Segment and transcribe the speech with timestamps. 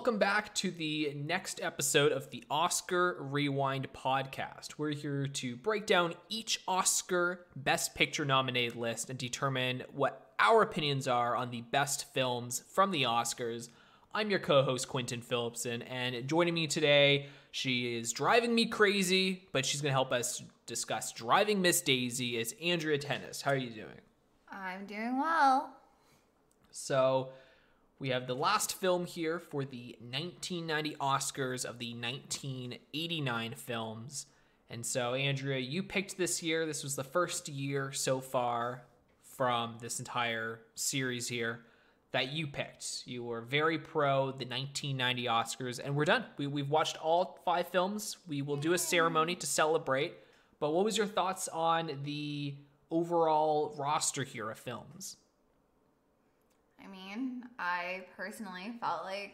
[0.00, 4.78] welcome back to the next episode of the Oscar Rewind podcast.
[4.78, 10.62] We're here to break down each Oscar Best Picture nominated list and determine what our
[10.62, 13.68] opinions are on the best films from the Oscars.
[14.14, 19.48] I'm your co host, Quentin Phillipson, and joining me today, she is driving me crazy,
[19.52, 23.42] but she's going to help us discuss Driving Miss Daisy, is Andrea Tennis.
[23.42, 24.00] How are you doing?
[24.50, 25.76] I'm doing well.
[26.70, 27.32] So,
[28.00, 34.26] we have the last film here for the 1990 Oscars of the 1989 films.
[34.70, 36.64] And so, Andrea, you picked this year.
[36.64, 38.84] This was the first year so far
[39.22, 41.60] from this entire series here
[42.12, 43.02] that you picked.
[43.04, 46.24] You were very pro the 1990 Oscars, and we're done.
[46.38, 48.16] We, we've watched all five films.
[48.26, 50.14] We will do a ceremony to celebrate.
[50.58, 52.54] But what was your thoughts on the
[52.90, 55.16] overall roster here of films?
[56.82, 59.32] I mean, I personally felt like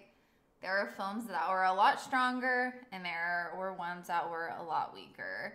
[0.62, 4.62] there were films that were a lot stronger and there were ones that were a
[4.62, 5.52] lot weaker.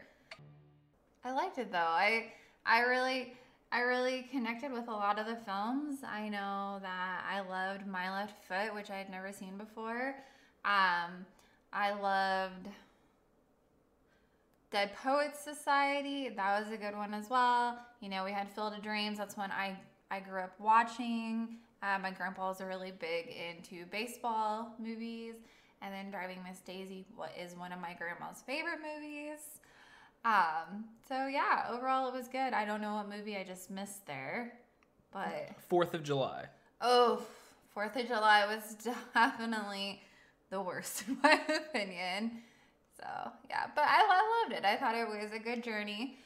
[1.23, 1.77] I liked it though.
[1.77, 2.31] I
[2.65, 3.33] I really
[3.71, 5.99] I really connected with a lot of the films.
[6.03, 10.15] I know that I loved My Left Foot, which I had never seen before.
[10.65, 11.25] Um,
[11.71, 12.67] I loved
[14.71, 16.29] Dead Poets Society.
[16.29, 17.79] That was a good one as well.
[18.01, 19.17] You know, we had Field of Dreams.
[19.17, 19.77] That's one I
[20.09, 21.57] I grew up watching.
[21.83, 25.35] Uh, my grandpa was really big into baseball movies,
[25.81, 29.39] and then Driving Miss Daisy what is one of my grandma's favorite movies.
[30.23, 32.53] Um, so yeah, overall it was good.
[32.53, 34.53] I don't know what movie I just missed there,
[35.11, 36.45] but Fourth of July.
[36.79, 37.23] Oh,
[37.73, 38.75] Fourth of July was
[39.13, 40.01] definitely
[40.51, 42.41] the worst in my opinion.
[42.97, 43.07] So
[43.49, 44.65] yeah, but I, I loved it.
[44.65, 46.19] I thought it was a good journey.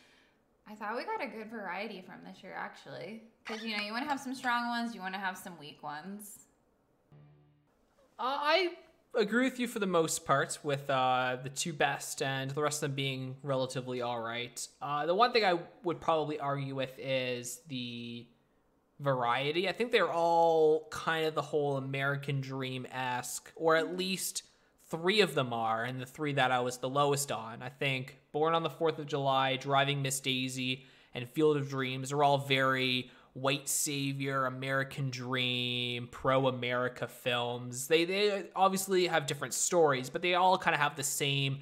[0.70, 3.92] I thought we got a good variety from this year actually, because you know you
[3.92, 6.40] want to have some strong ones, you want to have some weak ones.
[8.18, 8.70] Uh, I
[9.14, 12.78] agree with you for the most part, with uh, the two best and the rest
[12.78, 14.66] of them being relatively all right.
[14.82, 18.26] Uh, the one thing I would probably argue with is the
[19.00, 19.68] variety.
[19.68, 24.44] I think they're all kind of the whole American Dream esque, or at least
[24.90, 27.62] three of them are, and the three that I was the lowest on.
[27.62, 32.12] I think Born on the Fourth of July, Driving Miss Daisy, and Field of Dreams
[32.12, 37.88] are all very white savior, American dream, pro America films.
[37.88, 41.60] They they obviously have different stories, but they all kind of have the same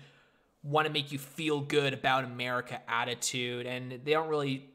[0.61, 4.69] want to make you feel good about America attitude, and they don't really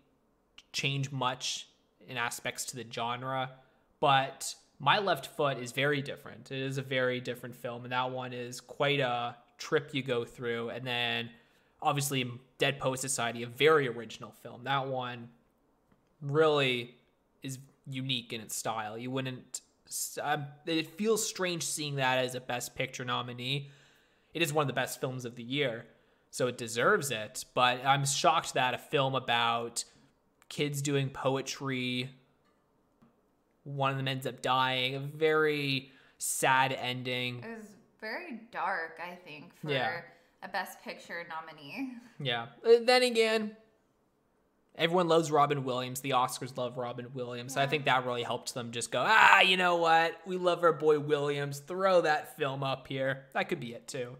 [0.72, 1.68] change much
[2.08, 3.52] in aspects to the genre.
[4.00, 6.50] But My Left Foot is very different.
[6.50, 10.24] It is a very different film, and that one is quite a trip you go
[10.24, 10.70] through.
[10.70, 11.30] And then
[11.80, 14.64] obviously Dead Poet Society, a very original film.
[14.64, 15.28] That one
[16.20, 16.94] really
[17.42, 18.96] is unique in its style.
[18.98, 19.60] You wouldn't.
[20.22, 23.70] Uh, it feels strange seeing that as a Best Picture nominee.
[24.34, 25.86] It is one of the best films of the year,
[26.30, 27.44] so it deserves it.
[27.54, 29.84] But I'm shocked that a film about
[30.50, 32.10] kids doing poetry,
[33.64, 34.94] one of them ends up dying.
[34.94, 37.38] A very sad ending.
[37.42, 37.68] It was
[38.00, 40.02] very dark, I think, for Yeah.
[40.42, 41.94] a Best Picture nominee.
[42.20, 42.48] Yeah.
[42.64, 43.56] Uh, Then again,
[44.78, 46.00] everyone loves Robin Williams.
[46.00, 47.54] The Oscars love Robin Williams.
[47.54, 50.18] So I think that really helped them just go, ah, you know what?
[50.24, 51.58] We love our boy Williams.
[51.58, 53.26] Throw that film up here.
[53.34, 54.16] That could be it too.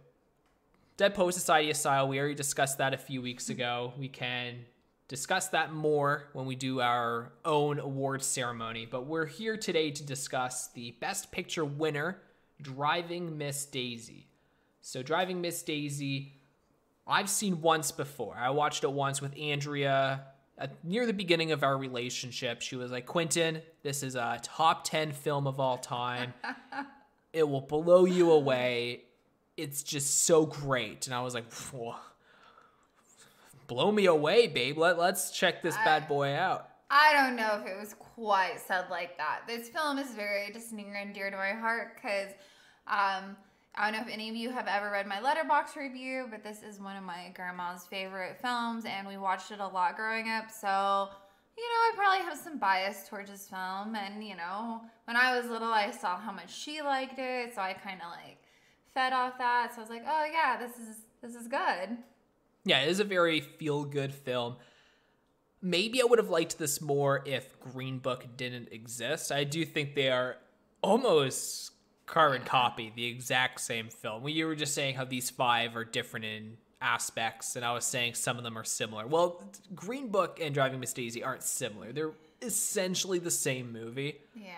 [0.97, 3.93] Dead Poet Society Asylum, we already discussed that a few weeks ago.
[3.97, 4.67] We can
[5.07, 8.85] discuss that more when we do our own awards ceremony.
[8.85, 12.21] But we're here today to discuss the Best Picture winner,
[12.61, 14.27] Driving Miss Daisy.
[14.81, 16.33] So, Driving Miss Daisy,
[17.07, 18.37] I've seen once before.
[18.37, 20.25] I watched it once with Andrea
[20.59, 22.61] at, near the beginning of our relationship.
[22.61, 26.35] She was like, Quentin, this is a top 10 film of all time.
[27.32, 29.03] it will blow you away.
[29.56, 31.06] It's just so great.
[31.06, 31.97] And I was like, "Whoa.
[33.67, 34.79] blow me away, babe.
[34.79, 36.69] Let, let's check this bad boy out.
[36.91, 39.41] I don't know if it was quite said like that.
[39.47, 42.31] This film is very just near and dear to my heart because
[42.87, 43.37] um,
[43.79, 46.65] I don't know if any of you have ever read my Letterboxd review, but this
[46.65, 50.51] is one of my grandma's favorite films, and we watched it a lot growing up.
[50.51, 51.09] So,
[51.57, 53.95] you know, I probably have some bias towards this film.
[53.95, 57.61] And, you know, when I was little, I saw how much she liked it, so
[57.61, 58.39] I kind of like
[58.95, 59.73] fed off that.
[59.73, 61.99] So I was like, oh, yeah, this is this is good.
[62.65, 64.57] Yeah, it is a very feel good film.
[65.63, 69.31] Maybe I would have liked this more if Green Book didn't exist.
[69.31, 70.37] I do think they are
[70.83, 71.73] almost
[72.08, 74.22] carbon copy, the exact same film.
[74.22, 77.84] Well, you were just saying how these five are different in aspects, and I was
[77.84, 79.06] saying some of them are similar.
[79.06, 79.44] Well,
[79.75, 81.93] Green Book and Driving Miss Daisy aren't similar.
[81.93, 82.12] They're
[82.43, 84.55] essentially the same movie, Yeah.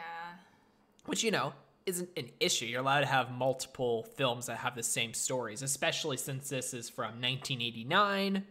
[1.07, 1.53] which, you know,
[1.87, 2.67] isn't an issue.
[2.67, 6.89] You're allowed to have multiple films that have the same stories, especially since this is
[6.89, 8.47] from 1989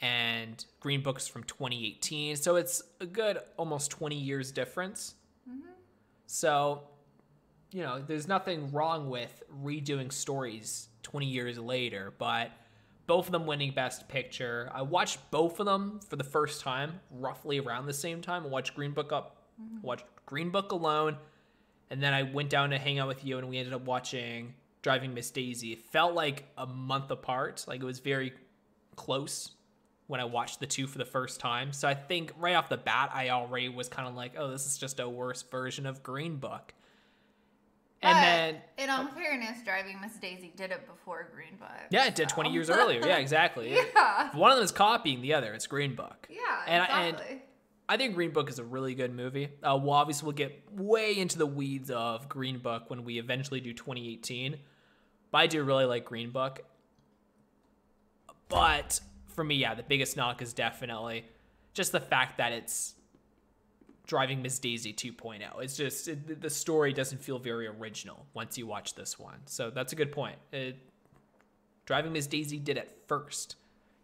[0.00, 2.36] and Green Book's from 2018.
[2.36, 5.14] So it's a good almost 20 years difference.
[5.48, 5.68] Mm-hmm.
[6.26, 6.82] So,
[7.70, 12.50] you know, there's nothing wrong with redoing stories 20 years later, but
[13.06, 14.70] both of them winning Best Picture.
[14.74, 18.44] I watched both of them for the first time, roughly around the same time.
[18.44, 19.86] I watched Green Book up, mm-hmm.
[19.86, 21.16] watched Green Book alone,
[21.90, 24.54] and then I went down to hang out with you, and we ended up watching
[24.82, 25.72] Driving Miss Daisy.
[25.72, 28.32] It felt like a month apart, like it was very
[28.96, 29.52] close
[30.06, 31.72] when I watched the two for the first time.
[31.72, 34.66] So I think right off the bat, I already was kind of like, oh, this
[34.66, 36.72] is just a worse version of Green Book.
[38.02, 41.68] And then, in all fairness, Driving Miss Daisy did it before Green Book.
[41.90, 43.00] yeah, it did 20 years earlier.
[43.04, 43.74] Yeah, exactly.
[43.94, 44.36] yeah.
[44.36, 45.52] One of them is copying the other.
[45.54, 46.28] It's Green Book.
[46.30, 47.42] Yeah, And I- and- exactly.
[47.88, 49.48] I think Green Book is a really good movie.
[49.62, 53.60] Uh, we'll obviously we'll get way into the weeds of Green Book when we eventually
[53.60, 54.56] do 2018.
[55.30, 56.64] But I do really like Green Book.
[58.48, 61.26] But for me, yeah, the biggest knock is definitely
[61.74, 62.94] just the fact that it's
[64.06, 65.42] driving Miss Daisy 2.0.
[65.60, 69.38] It's just it, the story doesn't feel very original once you watch this one.
[69.46, 70.36] So that's a good point.
[70.52, 70.76] It,
[71.84, 73.56] driving Miss Daisy did it first,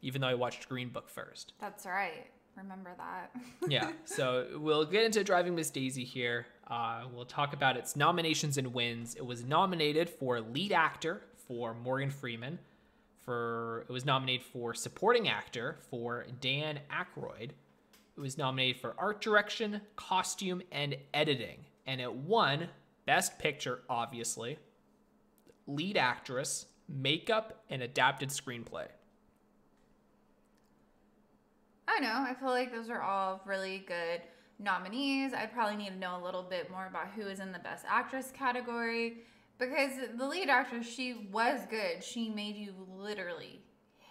[0.03, 2.27] even though I watched Green Book first That's right.
[2.57, 3.35] Remember that.
[3.71, 6.47] yeah, so we'll get into Driving Miss Daisy here.
[6.69, 9.15] Uh, we'll talk about its nominations and wins.
[9.15, 12.59] It was nominated for lead actor for Morgan Freeman.
[13.23, 17.53] For it was nominated for supporting actor for Dan Aykroyd.
[18.17, 22.69] It was nominated for art direction, costume, and editing, and it won
[23.07, 24.59] Best Picture, obviously,
[25.67, 28.87] lead actress, makeup, and adapted screenplay.
[31.89, 32.25] I don't know.
[32.29, 34.23] I feel like those are all really good
[34.59, 35.33] nominees.
[35.35, 37.85] I'd probably need to know a little bit more about who is in the best
[37.89, 39.19] actress category
[39.59, 42.03] because the lead actress, she was good.
[42.03, 43.63] She made you literally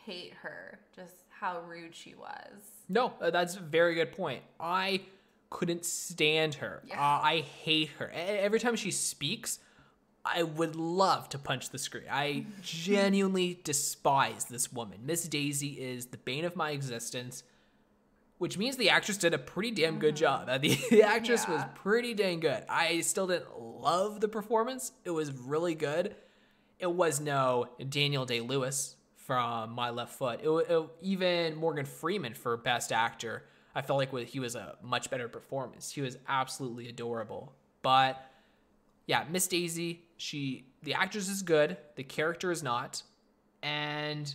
[0.06, 2.81] hate her, just how rude she was.
[2.92, 4.44] No, uh, that's a very good point.
[4.60, 5.02] I
[5.50, 6.84] couldn't stand her.
[6.86, 7.00] Yeah.
[7.00, 8.12] Uh, I hate her.
[8.14, 9.60] Every time she speaks,
[10.26, 12.04] I would love to punch the screen.
[12.12, 15.00] I genuinely despise this woman.
[15.06, 17.44] Miss Daisy is the bane of my existence,
[18.40, 20.50] which means the actress did a pretty damn good job.
[20.50, 22.66] Uh, The, the actress was pretty dang good.
[22.68, 24.92] I still didn't love the performance.
[25.06, 26.16] It was really good.
[26.78, 30.42] It was no Daniel Day Lewis from My Left Foot.
[30.44, 33.44] It, it, even Morgan Freeman for Best Actor.
[33.74, 35.92] I felt like he was a much better performance.
[35.92, 37.54] He was absolutely adorable.
[37.82, 38.22] But
[39.06, 43.04] yeah, Miss Daisy, she the actress is good, the character is not,
[43.62, 44.34] and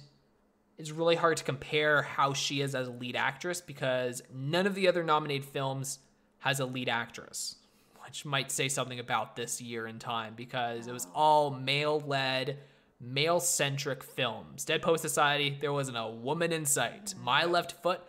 [0.79, 4.75] it's really hard to compare how she is as a lead actress because none of
[4.75, 5.99] the other nominated films
[6.39, 7.57] has a lead actress,
[8.05, 12.59] which might say something about this year in time because it was all male led,
[13.01, 14.65] male centric films.
[14.65, 17.15] Dead Poet Society, there wasn't a woman in sight.
[17.23, 18.01] My Left Foot,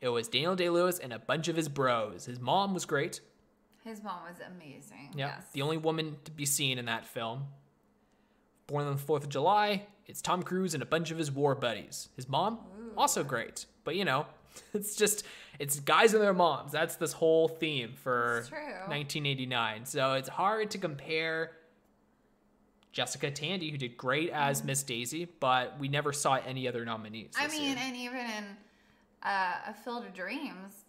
[0.00, 2.24] it was Daniel Day Lewis and a bunch of his bros.
[2.26, 3.20] His mom was great.
[3.84, 5.10] His mom was amazing.
[5.14, 5.44] Yeah, Yes.
[5.52, 7.44] the only woman to be seen in that film.
[8.66, 11.54] Born on the 4th of July, it's Tom Cruise and a bunch of his war
[11.54, 12.08] buddies.
[12.16, 12.58] His mom,
[12.96, 13.66] also great.
[13.84, 14.26] But you know,
[14.74, 15.24] it's just,
[15.58, 16.72] it's guys and their moms.
[16.72, 18.44] That's this whole theme for
[18.86, 19.86] 1989.
[19.86, 21.52] So it's hard to compare
[22.92, 27.32] Jessica Tandy, who did great as Miss Daisy, but we never saw any other nominees.
[27.34, 27.44] Mm-hmm.
[27.44, 27.76] I mean, year.
[27.80, 28.44] and even in
[29.22, 30.84] uh, A Field of Dreams,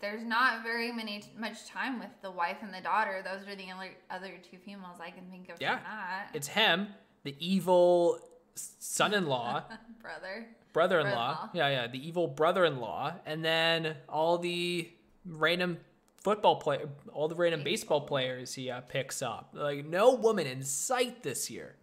[0.00, 3.22] there's not very many much time with the wife and the daughter.
[3.24, 5.78] Those are the only other two females I can think of Yeah.
[5.78, 6.28] that.
[6.34, 6.88] it's him,
[7.24, 8.18] the evil
[8.54, 9.62] son in law.
[10.02, 10.46] Brother.
[10.72, 11.12] brother-in-law.
[11.12, 11.50] Brother-in-law.
[11.54, 14.90] Yeah, yeah, the evil brother-in-law, and then all the
[15.24, 15.78] random
[16.22, 19.50] football player, all the random baseball players he uh, picks up.
[19.52, 21.76] Like no woman in sight this year.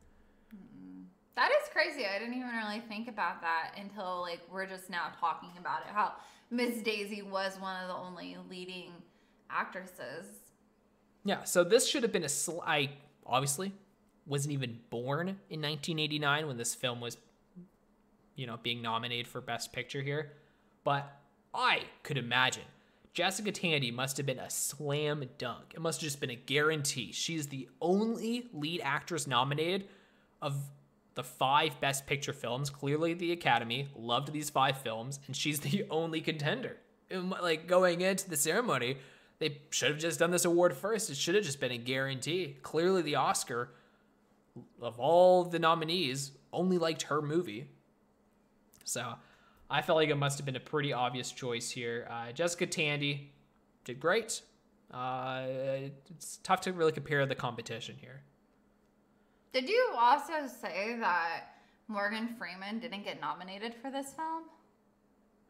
[1.35, 2.05] That is crazy.
[2.05, 5.87] I didn't even really think about that until like we're just now talking about it.
[5.93, 6.13] How
[6.51, 8.91] Miss Daisy was one of the only leading
[9.49, 10.25] actresses.
[11.23, 12.91] Yeah, so this should have been a sl- I
[13.25, 13.73] obviously
[14.25, 17.17] wasn't even born in 1989 when this film was
[18.35, 20.33] you know being nominated for best picture here,
[20.83, 21.09] but
[21.53, 22.63] I could imagine
[23.19, 25.73] Jessica Tandy must have been a slam dunk.
[25.73, 27.11] It must have just been a guarantee.
[27.11, 29.89] She's the only lead actress nominated
[30.41, 30.55] of
[31.15, 32.69] the five best picture films.
[32.69, 36.77] Clearly, the Academy loved these five films, and she's the only contender.
[37.11, 38.95] And, like going into the ceremony,
[39.39, 41.09] they should have just done this award first.
[41.09, 42.55] It should have just been a guarantee.
[42.63, 43.71] Clearly, the Oscar
[44.81, 47.67] of all the nominees only liked her movie.
[48.85, 49.15] So
[49.69, 52.07] I felt like it must have been a pretty obvious choice here.
[52.09, 53.31] Uh, Jessica Tandy
[53.83, 54.41] did great.
[54.91, 55.43] Uh,
[56.09, 58.21] it's tough to really compare the competition here.
[59.53, 61.55] Did you also say that
[61.87, 64.43] Morgan Freeman didn't get nominated for this film?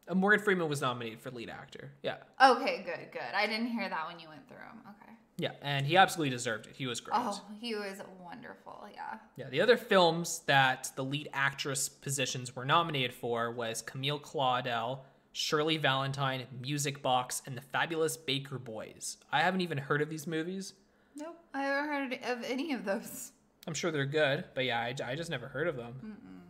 [0.08, 1.92] Uh, Morgan Freeman was nominated for lead actor.
[2.02, 2.16] Yeah.
[2.42, 3.34] Okay, good, good.
[3.34, 4.80] I didn't hear that when you went through them.
[4.88, 5.09] Okay.
[5.40, 6.76] Yeah, and he absolutely deserved it.
[6.76, 7.18] He was great.
[7.18, 8.86] Oh, he was wonderful.
[8.92, 9.18] Yeah.
[9.36, 15.00] Yeah, the other films that the lead actress positions were nominated for was Camille Claudel,
[15.32, 19.16] Shirley Valentine, Music Box, and The Fabulous Baker Boys.
[19.32, 20.74] I haven't even heard of these movies.
[21.16, 23.32] Nope, I haven't heard of any of those.
[23.66, 25.94] I'm sure they're good, but yeah, I, I just never heard of them.
[26.04, 26.40] Mm-mm.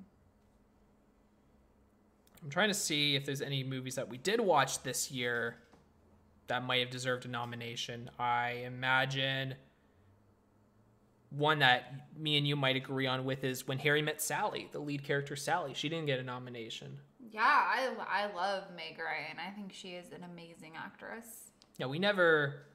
[2.43, 5.57] I'm trying to see if there's any movies that we did watch this year
[6.51, 8.11] that might have deserved a nomination.
[8.19, 9.55] I imagine
[11.31, 14.81] one that me and you might agree on with is When Harry Met Sally, the
[14.81, 15.75] lead character Sally.
[15.75, 16.99] She didn't get a nomination.
[17.31, 19.37] Yeah, I, I love Meg Ryan.
[19.39, 21.53] I think she is an amazing actress.
[21.79, 22.67] Yeah, we never.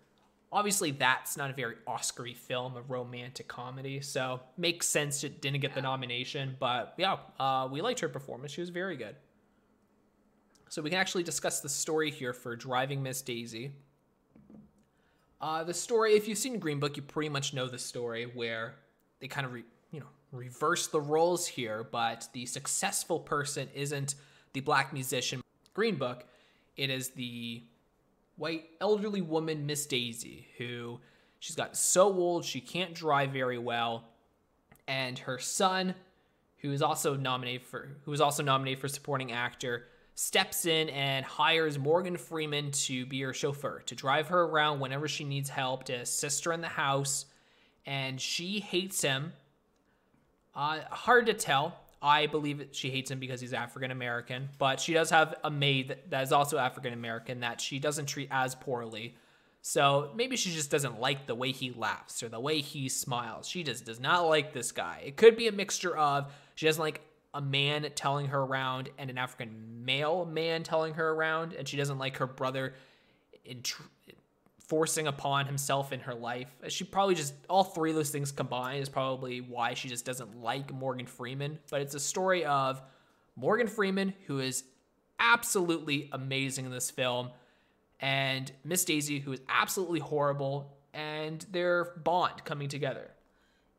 [0.54, 4.00] Obviously, that's not a very Oscar film, a romantic comedy.
[4.00, 5.76] So, makes sense it didn't get yeah.
[5.76, 6.56] the nomination.
[6.58, 8.54] But yeah, uh, we liked her performance.
[8.54, 9.18] She was very good.
[10.76, 13.72] So we can actually discuss the story here for Driving Miss Daisy.
[15.40, 18.76] Uh, the story, if you've seen Green Book, you pretty much know the story where
[19.22, 24.16] they kind of, re, you know, reverse the roles here, but the successful person isn't
[24.52, 25.42] the black musician
[25.74, 26.26] Green Book.
[26.76, 27.64] It is the
[28.36, 31.00] white elderly woman Miss Daisy who
[31.40, 34.10] she's got so old she can't drive very well,
[34.90, 35.96] and her son,
[36.58, 41.26] who is also nominated for who is also nominated for supporting actor, steps in and
[41.26, 45.84] hires Morgan Freeman to be her chauffeur, to drive her around whenever she needs help,
[45.86, 47.26] to assist her in the house.
[47.86, 49.34] And she hates him.
[50.56, 51.78] Uh, hard to tell.
[52.02, 55.98] I believe she hates him because he's African American, but she does have a maid
[56.10, 59.16] that is also African American that she doesn't treat as poorly.
[59.62, 63.48] So maybe she just doesn't like the way he laughs or the way he smiles.
[63.48, 65.02] She just does not like this guy.
[65.04, 67.02] It could be a mixture of she doesn't like
[67.36, 71.78] a man telling her around and an African male man telling her around, and she
[71.78, 72.74] doesn't like her brother
[73.62, 73.84] tr-
[74.68, 76.48] forcing upon himself in her life.
[76.70, 80.42] She probably just all three of those things combined is probably why she just doesn't
[80.42, 81.60] like Morgan Freeman.
[81.70, 82.82] But it's a story of
[83.36, 84.64] Morgan Freeman who is
[85.20, 87.32] absolutely amazing in this film,
[88.00, 93.12] and Miss Daisy who is absolutely horrible, and their bond coming together.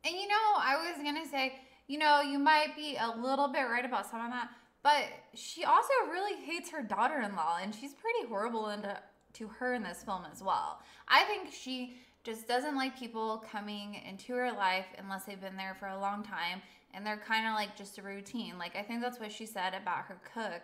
[0.04, 1.54] And you know, I was gonna say
[1.86, 4.50] you know, you might be a little bit right about some of that,
[4.82, 8.98] but she also really hates her daughter in law, and she's pretty horrible into
[9.34, 10.80] to her in this film as well.
[11.08, 15.76] I think she just doesn't like people coming into her life unless they've been there
[15.78, 16.60] for a long time
[16.92, 18.58] and they're kind of like just a routine.
[18.58, 20.62] Like I think that's what she said about her cook.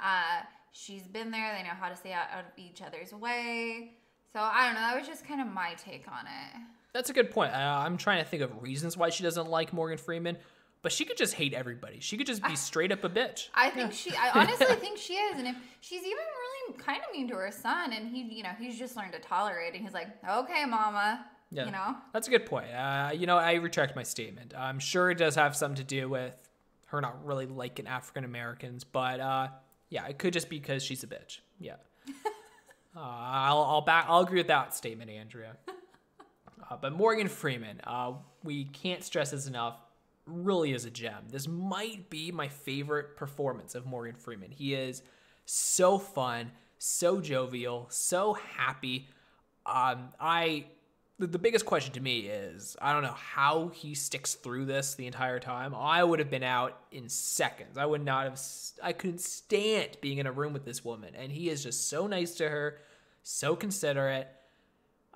[0.00, 3.92] Uh, she's been there, they know how to stay out, out of each other's way.
[4.32, 6.60] So I don't know, that was just kind of my take on it.
[6.92, 7.52] That's a good point.
[7.52, 10.36] Uh, I'm trying to think of reasons why she doesn't like Morgan Freeman
[10.82, 12.00] but she could just hate everybody.
[12.00, 13.48] She could just be straight up a bitch.
[13.54, 14.14] I think she.
[14.14, 17.50] I honestly think she is, and if she's even really kind of mean to her
[17.50, 21.26] son, and he, you know, he's just learned to tolerate and He's like, okay, mama.
[21.50, 22.70] Yeah, you know, that's a good point.
[22.72, 24.52] Uh, you know, I retract my statement.
[24.56, 26.36] I'm sure it does have something to do with
[26.86, 29.48] her not really liking African Americans, but uh,
[29.88, 31.38] yeah, it could just be because she's a bitch.
[31.58, 31.76] Yeah,
[32.94, 34.04] uh, I'll I'll back.
[34.08, 35.56] I'll agree with that statement, Andrea.
[36.70, 38.12] Uh, but Morgan Freeman, uh,
[38.44, 39.76] we can't stress this enough
[40.28, 41.24] really is a gem.
[41.30, 44.50] This might be my favorite performance of Morgan Freeman.
[44.50, 45.02] He is
[45.44, 49.08] so fun, so jovial, so happy.
[49.66, 50.66] Um, I
[51.18, 54.94] the, the biggest question to me is I don't know how he sticks through this
[54.94, 55.74] the entire time.
[55.74, 57.76] I would have been out in seconds.
[57.76, 58.40] I would not have.
[58.82, 62.06] I couldn't stand being in a room with this woman, and he is just so
[62.06, 62.78] nice to her,
[63.22, 64.28] so considerate.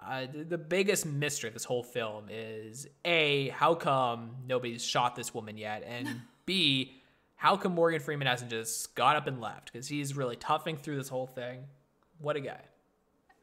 [0.07, 5.33] Uh, the biggest mystery of this whole film is a how come nobody's shot this
[5.35, 6.09] woman yet, and
[6.47, 7.01] b
[7.37, 10.97] how come Morgan Freeman hasn't just got up and left because he's really toughing through
[10.97, 11.65] this whole thing.
[12.19, 12.61] What a guy!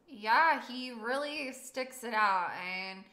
[0.08, 3.04] Yeah, he really sticks it out, and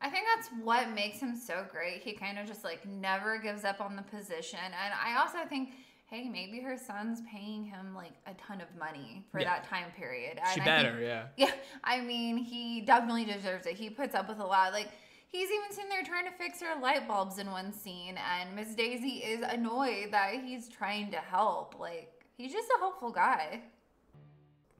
[0.00, 2.02] I think that's what makes him so great.
[2.02, 5.70] He kind of just like never gives up on the position, and I also think
[6.10, 9.48] hey, maybe her son's paying him like a ton of money for yeah.
[9.48, 10.38] that time period.
[10.38, 11.26] And she better, think, yeah.
[11.36, 11.52] Yeah,
[11.84, 13.76] I mean, he definitely deserves it.
[13.76, 14.72] He puts up with a lot.
[14.72, 14.88] Like,
[15.28, 18.74] he's even sitting there trying to fix her light bulbs in one scene, and Miss
[18.74, 21.78] Daisy is annoyed that he's trying to help.
[21.78, 23.62] Like, he's just a helpful guy.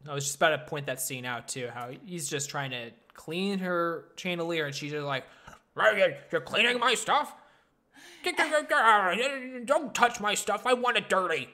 [0.08, 1.68] I was just about to point that scene out too.
[1.72, 5.24] How he's just trying to clean her chandelier, and she's just like,
[6.32, 7.34] "You're cleaning my stuff."
[9.64, 10.66] Don't touch my stuff.
[10.66, 11.48] I want it dirty.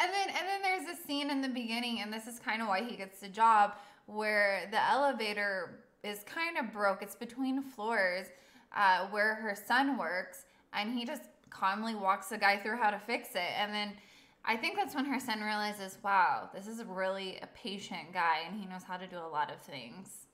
[0.00, 2.68] And then and then there's a scene in the beginning, and this is kind of
[2.68, 3.74] why he gets the job,
[4.06, 7.02] where the elevator is kind of broke.
[7.02, 8.26] It's between floors
[8.74, 12.98] uh, where her son works, and he just calmly walks the guy through how to
[12.98, 13.50] fix it.
[13.58, 13.94] And then
[14.44, 18.58] I think that's when her son realizes, wow, this is really a patient guy, and
[18.58, 20.26] he knows how to do a lot of things.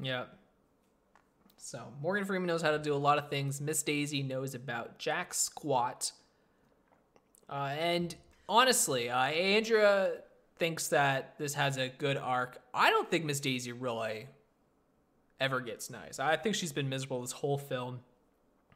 [0.00, 0.24] Yeah.
[1.64, 3.60] So Morgan Freeman knows how to do a lot of things.
[3.60, 6.10] Miss Daisy knows about Jack Squat.
[7.48, 8.16] Uh, and
[8.48, 10.10] honestly, uh, Andrea
[10.58, 12.60] thinks that this has a good arc.
[12.74, 14.26] I don't think Miss Daisy really
[15.38, 16.18] ever gets nice.
[16.18, 18.00] I think she's been miserable this whole film.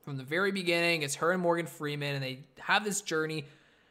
[0.04, 3.46] From the very beginning, it's her and Morgan Freeman, and they have this journey.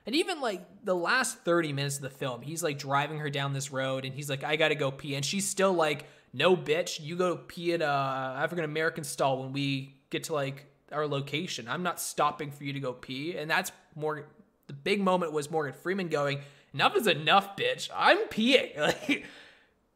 [0.05, 3.51] And even like the last 30 minutes of the film, he's like driving her down
[3.51, 5.15] this road, and he's like, I gotta go pee.
[5.15, 9.41] And she's still like, No, bitch, you go pee at uh, a African American stall
[9.41, 11.67] when we get to like our location.
[11.69, 13.37] I'm not stopping for you to go pee.
[13.37, 14.25] And that's Morgan.
[14.67, 16.39] The big moment was Morgan Freeman going,
[16.73, 17.89] Enough is enough, bitch.
[17.95, 18.77] I'm peeing.
[18.77, 19.25] Like,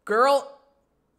[0.05, 0.59] girl,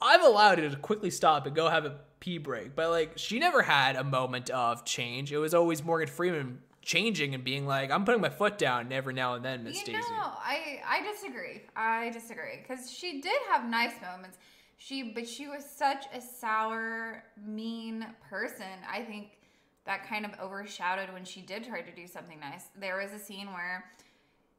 [0.01, 3.39] I've allowed you to quickly stop and go have a pee break, but like she
[3.39, 5.33] never had a moment of change.
[5.33, 9.13] It was always Morgan Freeman changing and being like, "I'm putting my foot down every
[9.13, 11.63] now and then, Miss You Daisy." know, I I disagree.
[11.77, 14.39] I disagree because she did have nice moments.
[14.83, 18.65] She, but she was such a sour, mean person.
[18.91, 19.37] I think
[19.85, 22.65] that kind of overshadowed when she did try to do something nice.
[22.75, 23.85] There was a scene where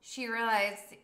[0.02, 0.96] she realized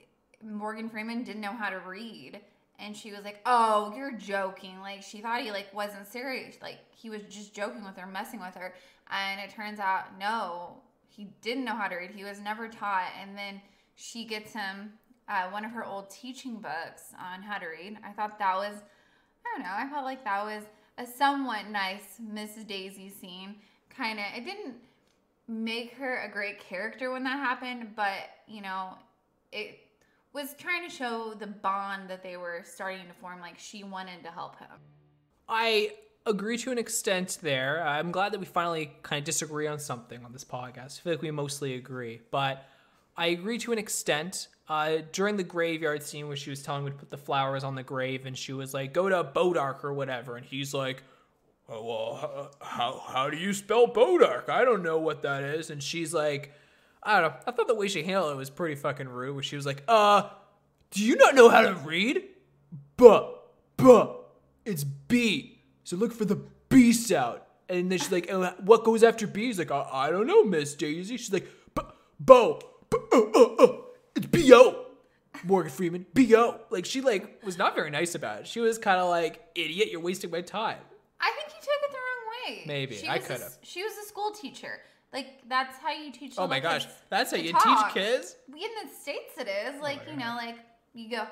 [0.43, 2.41] Morgan Freeman didn't know how to read.
[2.77, 6.77] And she was like, "Oh, you're joking!" Like she thought he like wasn't serious, like
[6.91, 8.75] he was just joking with her, messing with her.
[9.09, 12.11] And it turns out, no, he didn't know how to read.
[12.11, 13.09] He was never taught.
[13.19, 13.61] And then
[13.95, 14.93] she gets him
[15.27, 17.97] uh, one of her old teaching books on how to read.
[18.05, 18.75] I thought that was,
[19.55, 20.63] I don't know, I felt like that was
[20.97, 22.67] a somewhat nice Mrs.
[22.67, 23.55] Daisy scene.
[23.89, 24.75] Kind of, it didn't
[25.47, 28.89] make her a great character when that happened, but you know,
[29.51, 29.79] it
[30.33, 33.39] was trying to show the bond that they were starting to form.
[33.39, 34.67] Like she wanted to help him.
[35.49, 35.93] I
[36.25, 37.85] agree to an extent there.
[37.85, 40.99] I'm glad that we finally kind of disagree on something on this podcast.
[40.99, 42.65] I feel like we mostly agree, but
[43.17, 44.47] I agree to an extent.
[44.69, 47.75] Uh, during the graveyard scene where she was telling him to put the flowers on
[47.75, 51.03] the grave, and she was like, "Go to Bodark or whatever," and he's like,
[51.69, 54.49] oh, "Well, how how do you spell Bodark?
[54.49, 56.51] I don't know what that is." And she's like,
[57.01, 59.33] "I don't know." I thought the way she handled it was pretty fucking rude.
[59.35, 60.29] Where she was like, "Uh,
[60.91, 62.23] do you not know how to read?
[62.97, 63.29] Buh,
[63.77, 64.15] buh,
[64.65, 65.61] it's B.
[65.85, 67.39] So look for the B sound.
[67.69, 69.45] And then she's like, "Uh, what goes after B?
[69.45, 71.15] He's like, I, I don't know, Miss Daisy.
[71.17, 71.83] She's like, "B-
[72.19, 72.59] Bo,
[72.91, 74.83] it's B-O.
[75.43, 76.59] Morgan Freeman, B-O.
[76.71, 78.47] Like, she, like, was not very nice about it.
[78.47, 80.79] She was kind of like, idiot, you're wasting my time.
[81.21, 82.63] I think you took it the wrong way.
[82.65, 82.95] Maybe.
[82.95, 83.57] She I was a- could've.
[83.61, 84.79] She was a school teacher.
[85.13, 86.33] Like that's how you teach.
[86.37, 87.93] Oh my gosh, kids that's how you talk.
[87.93, 88.35] teach kids?
[88.49, 90.57] In the states, it is like my you know, like
[90.93, 91.25] you go,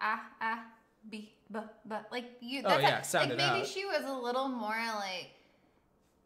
[0.00, 0.64] ah ah,
[1.10, 2.62] b b b, like you.
[2.64, 3.66] Oh, That's yeah, how- sound like it maybe out.
[3.66, 5.28] she was a little more like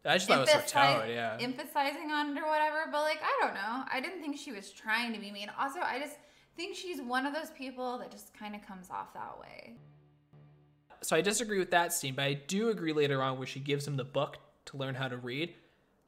[0.05, 1.37] I just thought it was her tone, yeah.
[1.39, 2.85] emphasizing on it or whatever.
[2.91, 5.51] But like I don't know, I didn't think she was trying to be mean.
[5.59, 6.15] Also, I just
[6.55, 9.75] think she's one of those people that just kind of comes off that way.
[11.01, 13.87] so I disagree with that scene, but I do agree later on where she gives
[13.87, 15.53] him the book to learn how to read.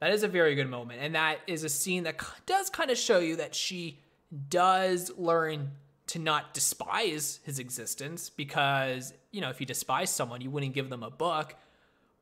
[0.00, 2.98] That is a very good moment, and that is a scene that does kind of
[2.98, 4.00] show you that she
[4.48, 5.70] does learn
[6.08, 10.90] to not despise his existence because you know if you despise someone, you wouldn't give
[10.90, 11.54] them a book.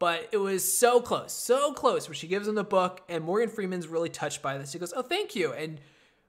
[0.00, 3.50] But it was so close, so close, where she gives him the book, and Morgan
[3.50, 4.72] Freeman's really touched by this.
[4.72, 5.78] He goes, "Oh, thank you," and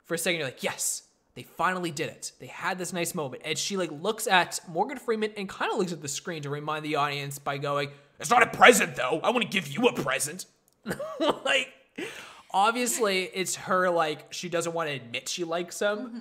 [0.03, 1.03] for a second you're like, "Yes,
[1.35, 2.33] they finally did it.
[2.39, 5.79] They had this nice moment." And she like looks at Morgan Freeman and kind of
[5.79, 9.21] looks at the screen to remind the audience by going, "It's not a present, though.
[9.23, 10.47] I want to give you a present."
[11.45, 11.69] like,
[12.53, 15.97] obviously, it's her like she doesn't want to admit she likes him.
[15.97, 16.19] Mm-hmm.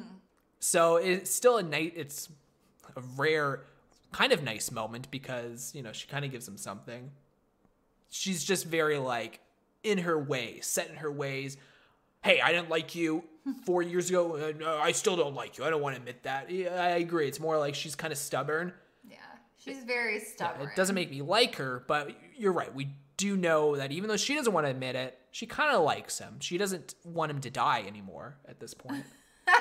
[0.60, 1.94] So it's still a night.
[1.96, 2.28] It's
[2.96, 3.64] a rare,
[4.12, 7.10] kind of nice moment because you know she kind of gives him something.
[8.10, 9.40] She's just very like
[9.82, 11.56] in her way, set in her ways.
[12.22, 13.24] Hey, I didn't like you
[13.64, 14.34] four years ago.
[14.34, 15.64] And, uh, I still don't like you.
[15.64, 16.50] I don't want to admit that.
[16.50, 17.28] Yeah, I agree.
[17.28, 18.72] It's more like she's kind of stubborn.
[19.08, 19.16] Yeah,
[19.64, 20.68] she's very stubborn.
[20.68, 22.74] It doesn't make me like her, but you're right.
[22.74, 25.82] We do know that even though she doesn't want to admit it, she kind of
[25.82, 26.36] likes him.
[26.40, 29.04] She doesn't want him to die anymore at this point.
[29.46, 29.54] I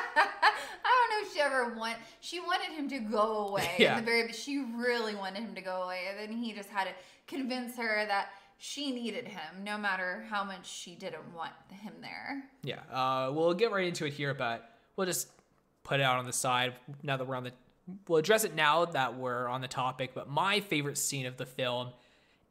[0.84, 1.96] don't know if she ever want.
[2.20, 3.98] She wanted him to go away Yeah.
[3.98, 4.32] in the very.
[4.34, 6.92] She really wanted him to go away, and then he just had to
[7.28, 8.30] convince her that
[8.62, 12.44] she needed him, no matter how much she didn't want him there.
[12.62, 15.30] Yeah, uh, we'll get right into it here, but we'll just
[15.84, 17.54] put it out on the side now that we're on the.
[18.08, 20.12] We'll address it now that we're on the topic.
[20.14, 21.90] But my favorite scene of the film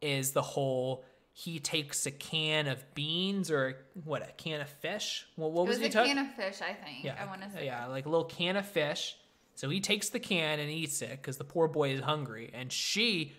[0.00, 5.24] is the whole he takes a can of beans or what a can of fish.
[5.36, 6.06] Well, what was It was, was he a took?
[6.16, 7.04] can of fish, I think.
[7.04, 7.66] yeah, I want to say.
[7.66, 9.14] yeah, like a little can of fish.
[9.54, 12.72] So he takes the can and eats it because the poor boy is hungry, and
[12.72, 13.32] she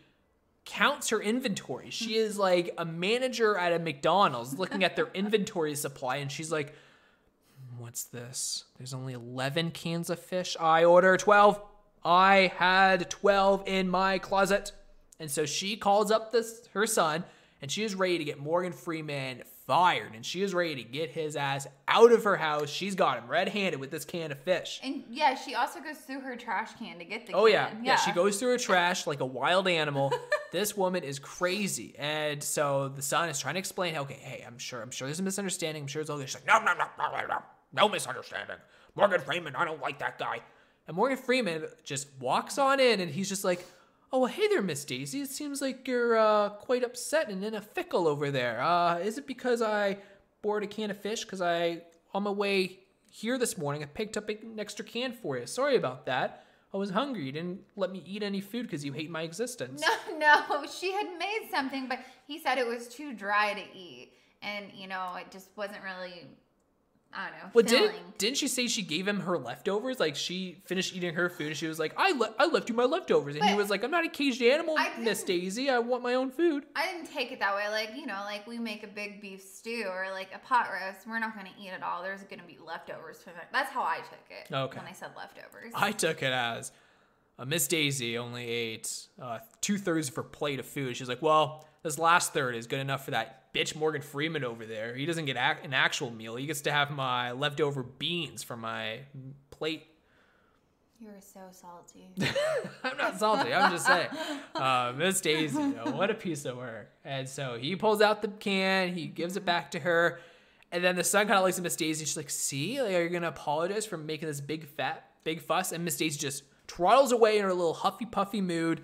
[0.70, 1.90] counts her inventory.
[1.90, 6.52] She is like a manager at a McDonald's looking at their inventory supply, and she's
[6.52, 6.74] like,
[7.78, 8.66] What's this?
[8.78, 10.56] There's only 11 cans of fish.
[10.60, 11.60] I order 12.
[12.04, 14.72] I had 12 in my closet.
[15.20, 17.24] And so she calls up this her son
[17.62, 21.12] and she is ready to get Morgan Freeman fired and she is ready to get
[21.12, 22.70] his ass out of her house.
[22.70, 24.80] She's got him red-handed with this can of fish.
[24.84, 27.70] And yeah, she also goes through her trash can to get the Oh yeah.
[27.70, 27.86] can.
[27.86, 30.12] yeah, She goes through her trash like a wild animal.
[30.52, 33.96] this woman is crazy, and so the son is trying to explain.
[33.96, 35.84] Okay, hey, I'm sure, I'm sure there's a misunderstanding.
[35.84, 36.28] I'm sure it's all good.
[36.28, 37.38] She's like, no, no, no, no, no, no,
[37.74, 38.56] no misunderstanding.
[38.96, 40.40] Morgan Freeman, I don't like that guy.
[40.88, 43.64] And Morgan Freeman just walks on in, and he's just like,
[44.12, 45.22] oh, well, hey there, Miss Daisy.
[45.22, 48.62] It seems like you're uh, quite upset and in a fickle over there.
[48.62, 49.98] Uh, is it because I
[50.42, 51.24] bought a can of fish?
[51.24, 51.82] Because I,
[52.14, 52.80] on my way
[53.12, 55.46] here this morning, I picked up an extra can for you.
[55.46, 56.46] Sorry about that.
[56.74, 57.26] I was hungry.
[57.26, 59.82] You didn't let me eat any food because you hate my existence.
[59.82, 64.14] No, no, she had made something, but he said it was too dry to eat,
[64.44, 66.28] and you know, it just wasn't really.
[67.12, 67.50] I don't know.
[67.54, 67.92] Well, filling.
[67.92, 70.00] didn't didn't she say she gave him her leftovers?
[70.00, 72.76] Like she finished eating her food and she was like, "I le- I left you
[72.76, 75.70] my leftovers," and he was like, "I'm not a caged animal, Miss Daisy.
[75.70, 77.68] I want my own food." I didn't take it that way.
[77.70, 81.08] Like, you know, like we make a big beef stew or like a pot roast.
[81.08, 82.04] We're not going to eat it all.
[82.04, 83.24] There's going to be leftovers.
[83.52, 84.54] That's how I took it.
[84.54, 84.78] Okay.
[84.78, 85.72] When I said leftovers.
[85.74, 86.72] I took it as
[87.40, 90.98] uh, Miss Daisy only ate uh, two thirds of her plate of food.
[90.98, 94.66] She's like, "Well, this last third is good enough for that bitch Morgan Freeman over
[94.66, 94.96] there.
[94.96, 96.36] He doesn't get ac- an actual meal.
[96.36, 99.00] He gets to have my leftover beans from my
[99.52, 99.86] plate."
[101.02, 102.10] You're so salty.
[102.84, 103.54] I'm not salty.
[103.54, 104.10] I'm just saying.
[104.54, 106.92] Uh, Miss Daisy, though, what a piece of work.
[107.06, 110.20] And so he pulls out the can, he gives it back to her,
[110.74, 112.04] and then the son kind of looks at Miss Daisy.
[112.04, 115.72] She's like, "See, like, are you gonna apologize for making this big fat, big fuss?"
[115.72, 118.84] And Miss Daisy just trottles away in her little huffy puffy mood.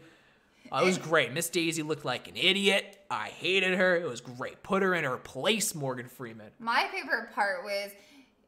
[0.71, 1.31] Uh, it was great.
[1.31, 2.97] Miss Daisy looked like an idiot.
[3.09, 3.95] I hated her.
[3.95, 4.63] It was great.
[4.63, 6.49] Put her in her place, Morgan Freeman.
[6.59, 7.91] My favorite part was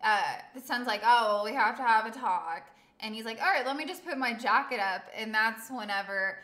[0.04, 0.22] uh,
[0.56, 2.68] the son's like, oh, well, we have to have a talk.
[3.00, 5.04] And he's like, all right, let me just put my jacket up.
[5.16, 6.40] And that's whenever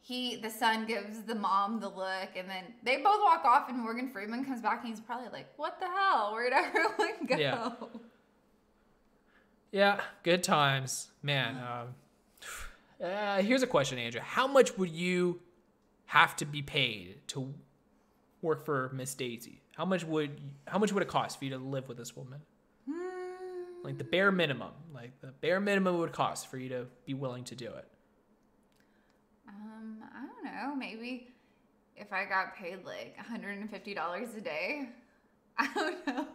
[0.00, 2.30] he, the son gives the mom the look.
[2.34, 5.46] And then they both walk off and Morgan Freeman comes back and he's probably like,
[5.56, 6.32] what the hell?
[6.32, 7.36] Where'd everyone go?
[7.36, 7.70] Yeah.
[9.70, 11.56] Yeah, good times, man.
[11.56, 11.94] Um,
[13.02, 14.22] uh, here's a question, Andrea.
[14.22, 15.40] How much would you
[16.06, 17.52] have to be paid to
[18.42, 19.62] work for Miss Daisy?
[19.76, 22.40] How much would how much would it cost for you to live with this woman?
[22.88, 26.86] Hmm, Like the bare minimum, like the bare minimum it would cost for you to
[27.06, 27.88] be willing to do it.
[29.48, 30.74] um, I don't know.
[30.76, 31.28] Maybe
[31.96, 34.88] if I got paid like $150 a day.
[35.58, 36.26] I don't know.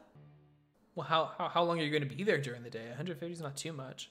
[0.95, 2.87] Well, how how, how long are you going to be there during the day?
[2.87, 4.09] 150 is not too much.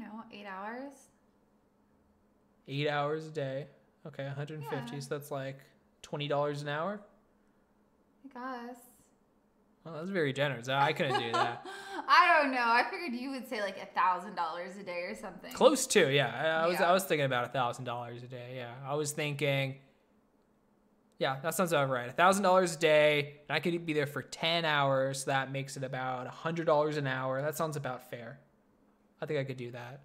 [0.00, 0.22] Know.
[0.32, 0.92] Eight hours?
[2.66, 3.66] Eight hours a day.
[4.06, 4.94] Okay, 150.
[4.94, 5.00] Yeah.
[5.00, 5.58] So that's like
[6.02, 7.00] twenty dollars an hour.
[8.24, 8.28] I
[8.66, 8.76] guess.
[9.84, 10.68] Well, that's very generous.
[10.68, 11.66] I couldn't do that.
[12.08, 12.60] I don't know.
[12.60, 15.52] I figured you would say like a thousand dollars a day or something.
[15.52, 16.58] Close to, yeah.
[16.60, 16.90] I, I was Yeah.
[16.90, 18.54] I was thinking about a thousand dollars a day.
[18.56, 19.76] Yeah, I was thinking.
[21.18, 22.08] Yeah, that sounds about right.
[22.08, 25.24] A thousand dollars a day, and I could be there for ten hours.
[25.24, 27.40] So that makes it about a hundred dollars an hour.
[27.42, 28.38] That sounds about fair.
[29.20, 30.00] I think I could do that.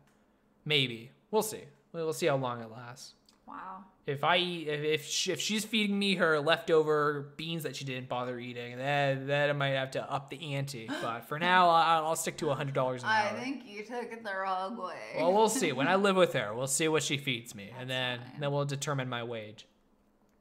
[0.66, 1.62] Maybe we'll see.
[1.94, 3.14] We'll see how long it lasts.
[3.48, 3.84] Wow.
[4.08, 7.86] If I eat, if if, she, if she's feeding me her leftover beans that she
[7.86, 10.88] didn't bother eating, then then I might have to up the ante.
[11.02, 13.40] But for now, I'll, I'll stick to a hundred dollars an I hour.
[13.40, 14.96] think you took it the wrong way.
[15.18, 15.72] Well, we'll see.
[15.72, 18.40] When I live with her, we'll see what she feeds me, and then fine.
[18.42, 19.66] then we'll determine my wage.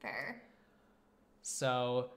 [0.00, 0.42] Fair.
[1.42, 2.10] So,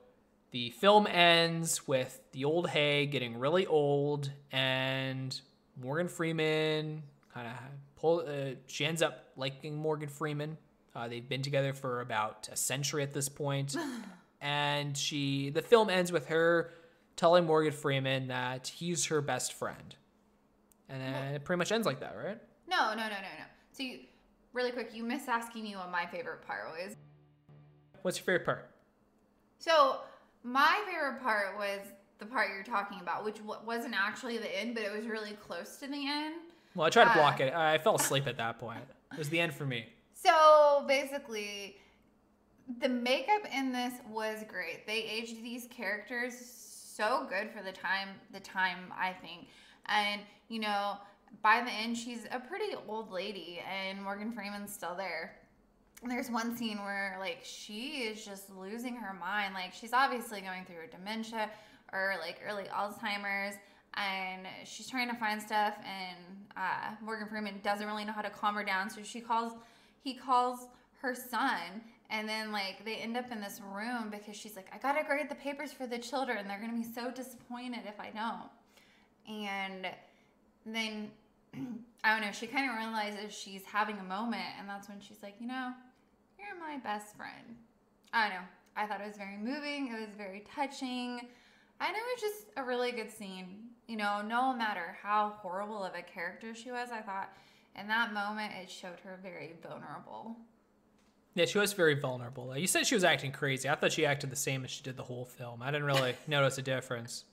[0.51, 5.39] the film ends with the old Hay getting really old, and
[5.81, 7.53] Morgan Freeman kind of
[7.95, 8.25] pull.
[8.27, 10.57] Uh, she ends up liking Morgan Freeman.
[10.95, 13.75] Uh, they've been together for about a century at this point,
[14.41, 15.49] and she.
[15.49, 16.71] The film ends with her
[17.15, 19.95] telling Morgan Freeman that he's her best friend,
[20.89, 22.39] and then it pretty much ends like that, right?
[22.67, 23.45] No, no, no, no, no.
[23.71, 23.99] So you,
[24.53, 26.95] really quick, you miss asking me what my favorite part was.
[28.01, 28.71] What's your favorite part?
[29.59, 30.01] So
[30.43, 31.79] my favorite part was
[32.19, 35.33] the part you're talking about, which wa- wasn't actually the end, but it was really
[35.33, 36.35] close to the end.
[36.75, 37.53] Well, I tried to Uh, block it.
[37.53, 38.79] I fell asleep at that point.
[39.11, 39.87] It was the end for me.
[40.13, 41.77] So basically,
[42.79, 44.85] the makeup in this was great.
[44.85, 48.09] They aged these characters so good for the time.
[48.31, 49.47] The time I think,
[49.85, 50.97] and you know,
[51.41, 55.35] by the end, she's a pretty old lady, and Morgan Freeman's still there.
[56.03, 59.53] And there's one scene where like she is just losing her mind.
[59.53, 61.49] Like she's obviously going through a dementia
[61.93, 63.55] or like early Alzheimer's
[63.95, 66.17] and she's trying to find stuff and
[66.55, 68.89] uh, Morgan Freeman doesn't really know how to calm her down.
[68.89, 69.53] So she calls
[70.03, 70.67] he calls
[71.01, 71.81] her son.
[72.09, 75.29] And then like they end up in this room because she's like, I gotta grade
[75.29, 76.47] the papers for the children.
[76.47, 79.35] They're gonna be so disappointed if I don't.
[79.35, 79.87] And
[80.65, 81.11] then
[82.03, 85.21] I don't know, she kind of realizes she's having a moment, and that's when she's
[85.21, 85.73] like, you know,
[86.39, 87.57] you're my best friend.
[88.13, 88.45] I don't know.
[88.75, 89.91] I thought it was very moving.
[89.93, 91.27] It was very touching.
[91.79, 93.59] And it was just a really good scene.
[93.87, 97.29] You know, no matter how horrible of a character she was, I thought
[97.79, 100.35] in that moment it showed her very vulnerable.
[101.35, 102.57] Yeah, she was very vulnerable.
[102.57, 103.69] You said she was acting crazy.
[103.69, 105.61] I thought she acted the same as she did the whole film.
[105.61, 107.25] I didn't really notice a difference.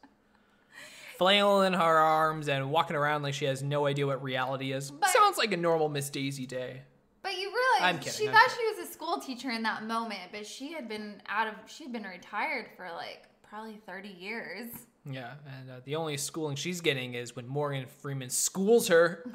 [1.16, 4.90] Flailing her arms and walking around like she has no idea what reality is.
[4.90, 6.82] But- Sounds like a normal Miss Daisy day.
[7.22, 8.64] But you realize I'm kidding, she I'm thought kidding.
[8.74, 11.90] she was a school teacher in that moment, but she had been out of she'd
[11.90, 13.22] been retired for like
[13.54, 14.68] probably 30 years.
[15.08, 19.24] Yeah, and uh, the only schooling she's getting is when Morgan Freeman schools her.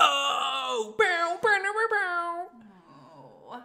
[0.71, 1.58] Oh, bow, bow,
[1.89, 2.47] bow,
[3.51, 3.62] Oh.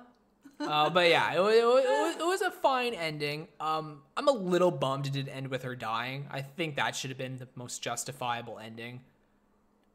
[0.59, 0.65] bow.
[0.67, 3.47] uh, but yeah, it was, it, was, it was a fine ending.
[3.61, 6.27] Um, I'm a little bummed it didn't end with her dying.
[6.31, 9.03] I think that should have been the most justifiable ending.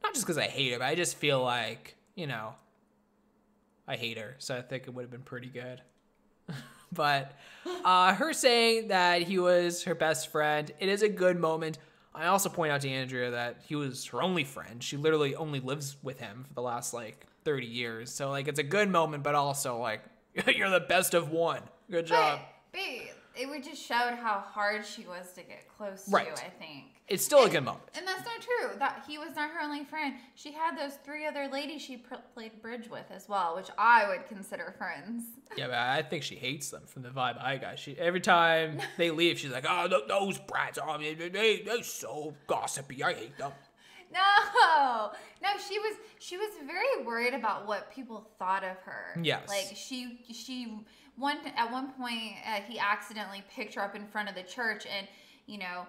[0.04, 2.54] Not just because I hate her, but I just feel like you know,
[3.88, 5.82] I hate her, so I think it would have been pretty good.
[6.92, 7.34] But
[7.86, 11.78] uh, her saying that he was her best friend, it is a good moment.
[12.14, 14.84] I also point out to Andrea that he was her only friend.
[14.84, 18.12] She literally only lives with him for the last like 30 years.
[18.12, 20.02] So like it's a good moment, but also like
[20.48, 21.62] you're the best of one.
[21.90, 22.40] Good job.
[22.72, 26.36] But, but it would just showed how hard she was to get close Right.
[26.36, 26.86] to, I think.
[27.10, 27.84] It's still a good moment.
[27.96, 28.78] And that's not true.
[28.78, 30.14] That he was not her only friend.
[30.36, 34.08] She had those three other ladies she pr- played bridge with as well, which I
[34.08, 35.24] would consider friends.
[35.58, 37.80] Yeah, but I think she hates them from the vibe I got.
[37.80, 40.78] She every time they leave, she's like, "Oh, th- those brats!
[40.82, 43.04] Oh, they, they, they're so gossipy.
[43.04, 43.52] I hate them."
[44.14, 49.20] No, no, she was she was very worried about what people thought of her.
[49.22, 49.48] Yes.
[49.48, 50.78] like she she
[51.16, 54.86] one at one point uh, he accidentally picked her up in front of the church,
[54.86, 55.08] and
[55.48, 55.88] you know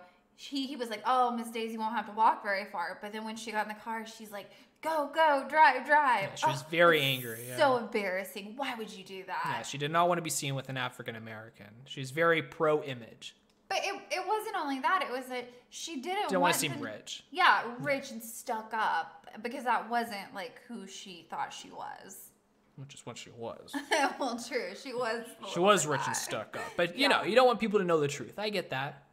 [0.49, 3.25] he he was like, "Oh, Miss Daisy won't have to walk very far." But then
[3.25, 4.51] when she got in the car, she's like,
[4.83, 7.59] "Go, go, drive, drive." Yeah, she was Oh, very angry, yeah.
[7.59, 8.55] So embarrassing.
[8.57, 9.43] Why would you do that?
[9.45, 11.67] Yeah, she did not want to be seen with an African American.
[11.85, 13.37] She's very pro image.
[13.69, 15.05] But it, it wasn't only that.
[15.09, 17.23] It was that she didn't, Didn't want want to seem rich.
[17.31, 22.31] Yeah, rich and stuck up because that wasn't like who she thought she was.
[22.77, 23.75] Which is what she was.
[24.19, 24.71] well, true.
[24.83, 25.27] She was.
[25.53, 26.65] She was rich and stuck up.
[26.79, 28.39] But you know, you don't want people to know the truth.
[28.39, 29.05] I get that.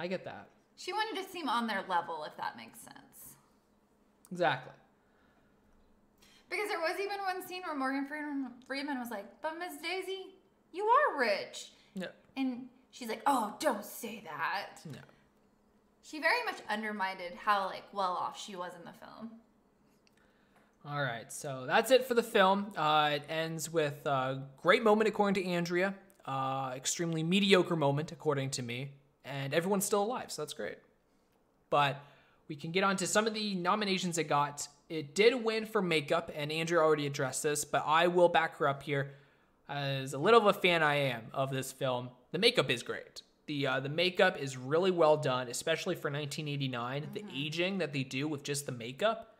[0.00, 0.48] I get that.
[0.76, 3.34] She wanted to seem on their level, if that makes sense.
[4.32, 4.72] Exactly.
[6.48, 10.34] Because there was even one scene where Morgan Freeman, Freeman was like, "But Miss Daisy,
[10.72, 12.08] you are rich," No.
[12.36, 14.98] and she's like, "Oh, don't say that." No.
[16.02, 19.30] She very much undermined how like well off she was in the film.
[20.84, 22.72] All right, so that's it for the film.
[22.74, 28.48] Uh, it ends with a great moment according to Andrea, uh, extremely mediocre moment according
[28.52, 28.92] to me,
[29.24, 30.78] and everyone's still alive, so that's great.
[31.68, 32.00] But
[32.48, 34.66] we can get on to some of the nominations it got.
[34.88, 38.66] It did win for makeup, and Andrea already addressed this, but I will back her
[38.68, 39.12] up here.
[39.68, 43.22] As a little of a fan I am of this film, the makeup is great.
[43.46, 47.06] The uh, the makeup is really well done, especially for 1989.
[47.14, 49.36] The aging that they do with just the makeup,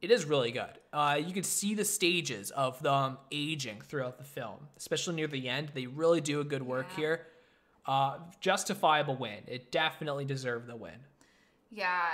[0.00, 0.78] it is really good.
[0.92, 5.48] Uh, you can see the stages of them aging throughout the film, especially near the
[5.48, 5.70] end.
[5.74, 6.96] They really do a good work Yeah.
[6.96, 7.26] here.
[7.86, 9.42] Uh, justifiable win.
[9.46, 10.98] It definitely deserved the win.
[11.70, 12.08] Yeah,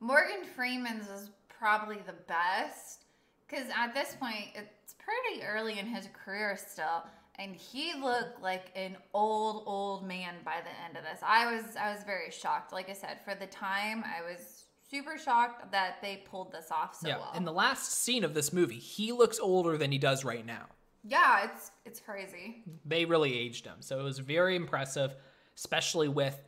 [0.00, 3.04] Morgan Freeman's is probably the best
[3.48, 7.04] because at this point it's pretty early in his career still,
[7.38, 11.20] and he looked like an old old man by the end of this.
[11.24, 12.72] I was I was very shocked.
[12.72, 16.94] Like I said, for the time, I was super shocked that they pulled this off
[16.94, 17.18] so yeah.
[17.18, 17.32] well.
[17.34, 20.66] In the last scene of this movie, he looks older than he does right now.
[21.08, 22.62] Yeah, it's it's crazy.
[22.84, 23.76] They really aged him.
[23.80, 25.14] So it was very impressive,
[25.56, 26.40] especially with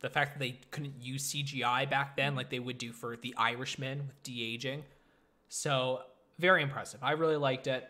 [0.00, 3.34] the fact that they couldn't use CGI back then like they would do for The
[3.36, 4.84] Irishman with de aging.
[5.48, 6.02] So
[6.38, 7.00] very impressive.
[7.02, 7.88] I really liked it.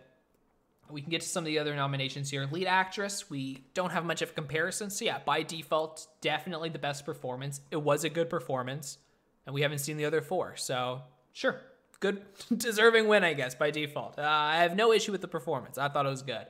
[0.91, 2.49] We can get to some of the other nominations here.
[2.51, 4.89] Lead actress, we don't have much of a comparison.
[4.89, 7.61] So yeah, by default, definitely the best performance.
[7.71, 8.97] It was a good performance,
[9.45, 10.57] and we haven't seen the other four.
[10.57, 11.03] So
[11.35, 11.61] sure,
[12.01, 12.23] good,
[12.57, 14.19] deserving win, I guess, by default.
[14.19, 15.79] Uh, I have no issue with the performance.
[15.79, 16.47] I thought it was good.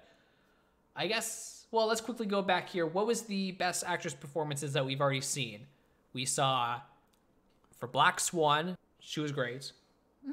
[0.97, 2.87] I guess, well, let's quickly go back here.
[2.87, 5.67] What was the best actress performances that we've already seen?
[6.13, 6.81] We saw
[7.79, 9.73] for Black Swan, she was great.
[10.29, 10.33] Mhm.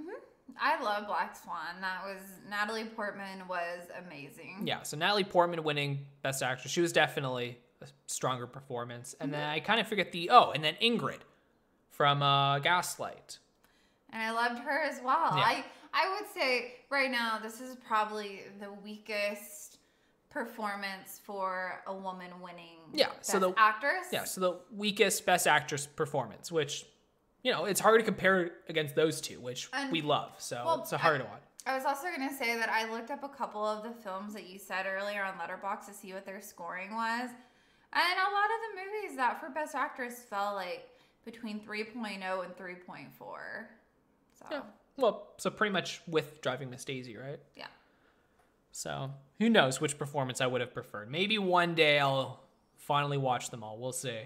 [0.60, 1.82] I love Black Swan.
[1.82, 4.64] That was Natalie Portman was amazing.
[4.66, 6.72] Yeah, so Natalie Portman winning Best Actress.
[6.72, 9.16] She was definitely a stronger performance.
[9.20, 11.20] And then I kind of forget the oh, and then Ingrid
[11.92, 13.40] from uh, Gaslight.
[14.16, 15.36] And I loved her as well.
[15.38, 15.44] Yeah.
[15.44, 19.80] I I would say right now this is probably the weakest
[20.30, 22.80] performance for a woman winning.
[22.94, 24.08] Yeah, so the- actress.
[24.14, 26.86] Yeah, so the weakest Best Actress performance, which,
[27.44, 30.34] you know, it's hard to compare against those two, which And- we love.
[30.38, 31.40] So well, it's a hard one.
[31.66, 34.46] I was also gonna say that I looked up a couple of the films that
[34.46, 37.30] you said earlier on Letterboxd to see what their scoring was,
[37.92, 40.88] and a lot of the movies that for Best Actress fell like
[41.26, 43.68] between 3.0 and 3.4.
[44.40, 44.62] So Yeah.
[44.98, 47.40] Well, so pretty much with Driving Miss Daisy, right?
[47.56, 47.68] yeah.
[48.72, 51.10] So who knows which performance I would have preferred.
[51.10, 52.42] Maybe one day I'll
[52.78, 53.78] finally watch them all.
[53.78, 54.20] We'll see.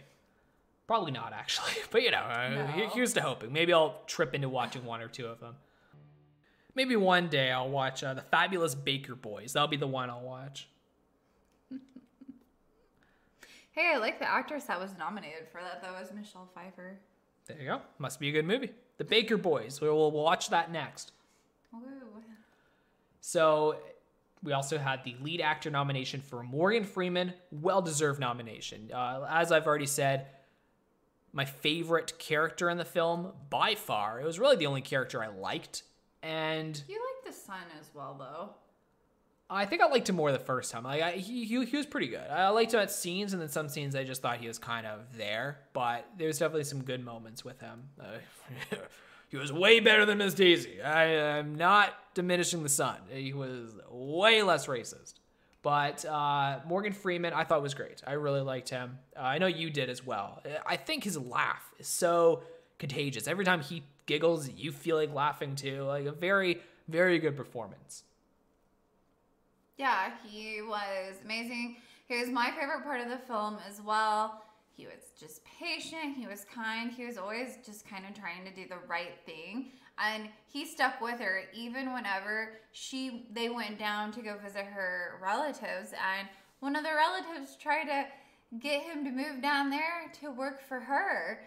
[0.88, 1.72] Probably not, actually.
[1.92, 2.66] But you know, uh, No.
[2.68, 3.54] he- here's to hoping.
[3.54, 5.56] Maybe I'll trip into watching one or two of them.
[6.76, 9.54] Maybe one day I'll watch uh, the Fabulous Baker Boys.
[9.54, 10.68] That'll be the one I'll watch.
[13.72, 15.82] Hey, I like the actress that was nominated for that.
[15.82, 16.98] That was Michelle Pfeiffer.
[17.46, 17.82] There you go.
[17.98, 18.72] Must be a good movie.
[19.00, 19.82] The Baker Boys.
[19.82, 21.14] We'll watch that next.
[23.22, 23.78] So
[24.44, 28.90] we also had the lead actor nomination for Morgan Freeman, well deserved nomination.
[28.94, 30.28] Uh, as I've already said,
[31.32, 34.20] my favorite character in the film by far.
[34.20, 35.84] It was really the only character I liked,
[36.22, 38.50] and You like the son as well, though.
[39.50, 40.84] I think I liked him more the first time.
[40.84, 42.28] Like I, he, he he was pretty good.
[42.30, 44.86] I liked him at scenes, and then some scenes I just thought he was kind
[44.86, 45.60] of there.
[45.74, 47.90] But there was definitely some good moments with him.
[48.00, 48.76] Uh,
[49.30, 50.82] he was way better than Miss Daisy.
[50.82, 52.98] I am not diminishing the son.
[53.10, 55.16] He was way less racist.
[55.62, 58.02] But uh, Morgan Freeman, I thought was great.
[58.08, 58.98] I really liked him.
[59.18, 60.42] Uh, I know you did as well.
[60.66, 62.44] I think his laugh is so
[62.78, 63.28] contagious.
[63.28, 65.84] Every time he giggles, you feel like laughing too.
[65.84, 68.04] Like a very, very good performance.
[69.80, 71.78] Yeah, he was amazing.
[72.10, 74.44] He was my favorite part of the film as well.
[74.76, 78.52] He was just patient, he was kind, he was always just kind of trying to
[78.52, 79.72] do the right thing.
[79.98, 85.18] And he stuck with her even whenever she they went down to go visit her
[85.22, 86.28] relatives and
[86.60, 88.06] one of the relatives tried to
[88.60, 91.40] get him to move down there to work for her.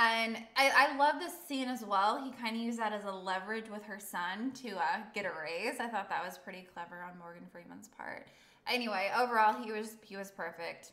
[0.00, 2.22] And I, I love this scene as well.
[2.22, 5.30] He kind of used that as a leverage with her son to uh, get a
[5.30, 5.80] raise.
[5.80, 8.28] I thought that was pretty clever on Morgan Freeman's part.
[8.70, 10.92] Anyway, overall, he was he was perfect.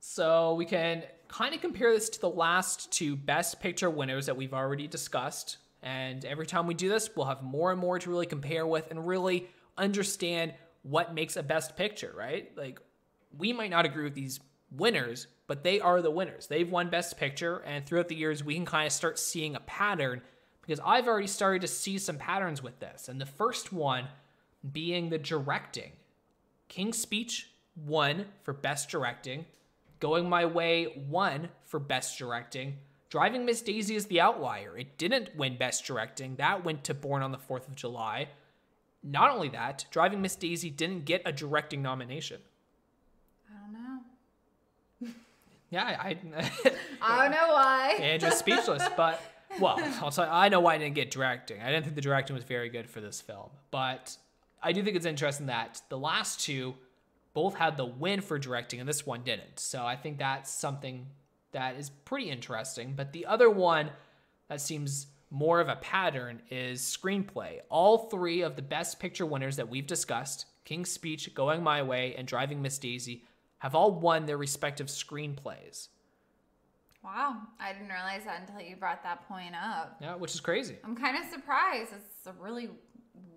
[0.00, 4.36] So we can kind of compare this to the last two best picture winners that
[4.36, 5.58] we've already discussed.
[5.82, 8.90] And every time we do this, we'll have more and more to really compare with
[8.90, 12.50] and really understand what makes a best picture, right?
[12.56, 12.80] Like
[13.36, 16.46] we might not agree with these winners, but they are the winners.
[16.46, 19.60] They've won best picture and throughout the years we can kind of start seeing a
[19.60, 20.22] pattern
[20.60, 23.08] because I've already started to see some patterns with this.
[23.08, 24.06] And the first one
[24.72, 25.92] being the directing.
[26.68, 29.46] King's Speech won for best directing.
[30.00, 32.76] Going My Way won for Best Directing.
[33.10, 34.76] Driving Miss Daisy is the outlier.
[34.76, 36.36] It didn't win Best Directing.
[36.36, 38.28] That went to Born on the 4th of July.
[39.02, 42.40] Not only that, Driving Miss Daisy didn't get a directing nomination.
[43.48, 44.00] I don't know.
[45.70, 46.16] Yeah, I,
[47.02, 47.96] I don't know why.
[48.00, 48.82] Andrew's speechless.
[48.96, 49.20] But
[49.60, 51.60] well, I'll tell you, I know why I didn't get directing.
[51.60, 54.16] I didn't think the directing was very good for this film, but
[54.62, 56.74] I do think it's interesting that the last two
[57.34, 59.60] both had the win for directing, and this one didn't.
[59.60, 61.06] So I think that's something
[61.52, 62.94] that is pretty interesting.
[62.96, 63.90] But the other one
[64.48, 67.58] that seems more of a pattern is screenplay.
[67.68, 72.14] All three of the best picture winners that we've discussed King's Speech, Going My Way,
[72.16, 73.24] and Driving Miss Daisy
[73.58, 75.88] have all won their respective screenplays.
[77.02, 79.96] Wow, I didn't realize that until you brought that point up.
[80.00, 80.76] Yeah, which is crazy.
[80.84, 81.92] I'm kind of surprised.
[81.92, 82.68] It's really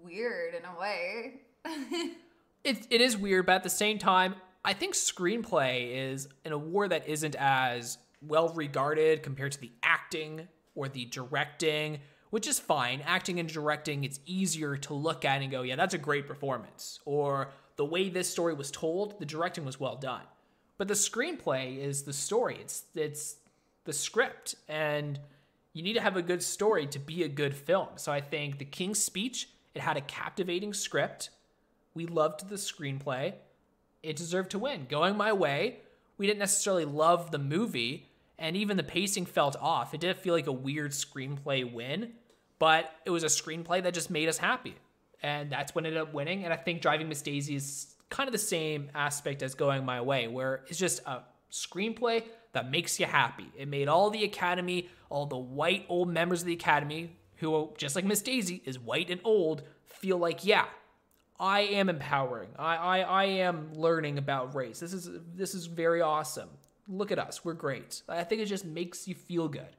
[0.03, 1.41] weird in a way.
[2.63, 6.91] It, it is weird, but at the same time, I think screenplay is an award
[6.91, 13.01] that isn't as well regarded compared to the acting or the directing, which is fine.
[13.03, 16.99] Acting and directing, it's easier to look at and go, yeah, that's a great performance.
[17.05, 17.49] Or
[17.81, 20.21] the way this story was told, the directing was well done.
[20.77, 22.59] But the screenplay is the story.
[22.61, 23.37] It's it's
[23.85, 25.19] the script, and
[25.73, 27.87] you need to have a good story to be a good film.
[27.95, 31.31] So I think The King's Speech, it had a captivating script.
[31.95, 33.33] We loved the screenplay.
[34.03, 34.85] It deserved to win.
[34.87, 35.79] Going my way,
[36.19, 39.95] we didn't necessarily love the movie, and even the pacing felt off.
[39.95, 42.11] It didn't feel like a weird screenplay win,
[42.59, 44.75] but it was a screenplay that just made us happy.
[45.23, 46.43] And that's what ended up winning.
[46.43, 50.01] And I think Driving Miss Daisy is kind of the same aspect as Going My
[50.01, 53.51] Way, where it's just a screenplay that makes you happy.
[53.57, 57.95] It made all the Academy, all the white old members of the Academy, who, just
[57.95, 60.65] like Miss Daisy, is white and old, feel like, yeah,
[61.39, 62.49] I am empowering.
[62.59, 64.79] I, I I am learning about race.
[64.79, 66.49] This is this is very awesome.
[66.87, 67.43] Look at us.
[67.43, 68.03] We're great.
[68.07, 69.75] I think it just makes you feel good.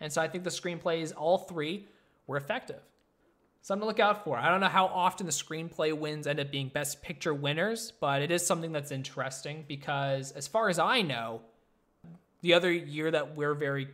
[0.00, 1.86] And so I think the screenplays, all three,
[2.26, 2.80] were effective.
[3.62, 4.36] Something to look out for.
[4.36, 8.20] I don't know how often the screenplay wins end up being Best Picture winners, but
[8.20, 11.40] it is something that's interesting because, as far as I know,
[12.42, 13.88] the other year that we're very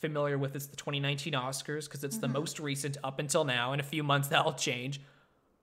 [0.00, 2.22] familiar with is the 2019 Oscars because it's mm-hmm.
[2.22, 3.72] the most recent up until now.
[3.72, 5.00] In a few months, that'll change.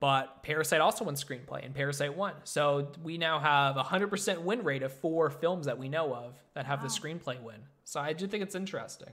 [0.00, 2.34] But Parasite also won screenplay, and Parasite won.
[2.44, 6.40] So we now have a 100% win rate of four films that we know of
[6.54, 6.86] that have wow.
[6.86, 7.56] the screenplay win.
[7.84, 9.08] So I do think it's interesting.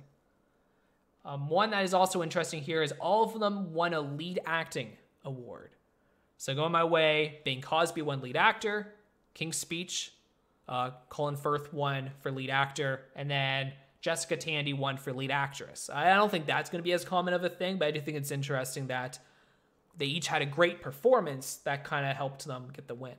[1.25, 4.91] Um, one that is also interesting here is all of them won a lead acting
[5.23, 5.71] award.
[6.37, 8.93] So going my way, Bing Crosby won lead actor,
[9.33, 10.13] King's Speech,
[10.69, 15.89] uh, Colin Firth won for lead actor, and then Jessica Tandy won for lead actress.
[15.91, 18.01] I don't think that's going to be as common of a thing, but I do
[18.01, 19.17] think it's interesting that
[19.97, 23.15] they each had a great performance that kind of helped them get the win.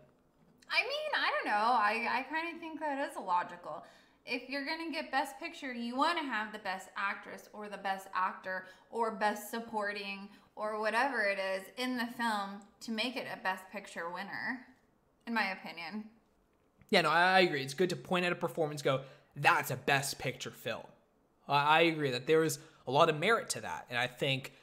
[0.70, 1.52] I mean, I don't know.
[1.52, 3.84] I, I kind of think that is logical.
[4.28, 7.68] If you're going to get Best Picture, you want to have the best actress or
[7.68, 13.14] the best actor or best supporting or whatever it is in the film to make
[13.14, 14.66] it a Best Picture winner,
[15.28, 16.06] in my opinion.
[16.90, 17.62] Yeah, no, I agree.
[17.62, 19.02] It's good to point at a performance, go,
[19.36, 20.82] that's a Best Picture film.
[21.46, 22.58] I agree that there is
[22.88, 23.86] a lot of merit to that.
[23.90, 24.54] And I think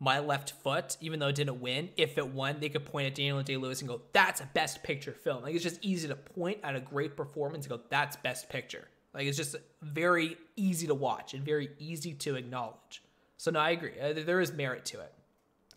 [0.00, 3.14] my left foot, even though it didn't win, if it won, they could point at
[3.14, 5.44] Daniel Day Lewis and go, that's a best picture film.
[5.44, 8.88] Like it's just easy to point at a great performance and go, that's best picture.
[9.16, 13.02] Like it's just very easy to watch and very easy to acknowledge.
[13.36, 13.98] So no, I agree.
[14.00, 15.12] Uh, there is merit to it.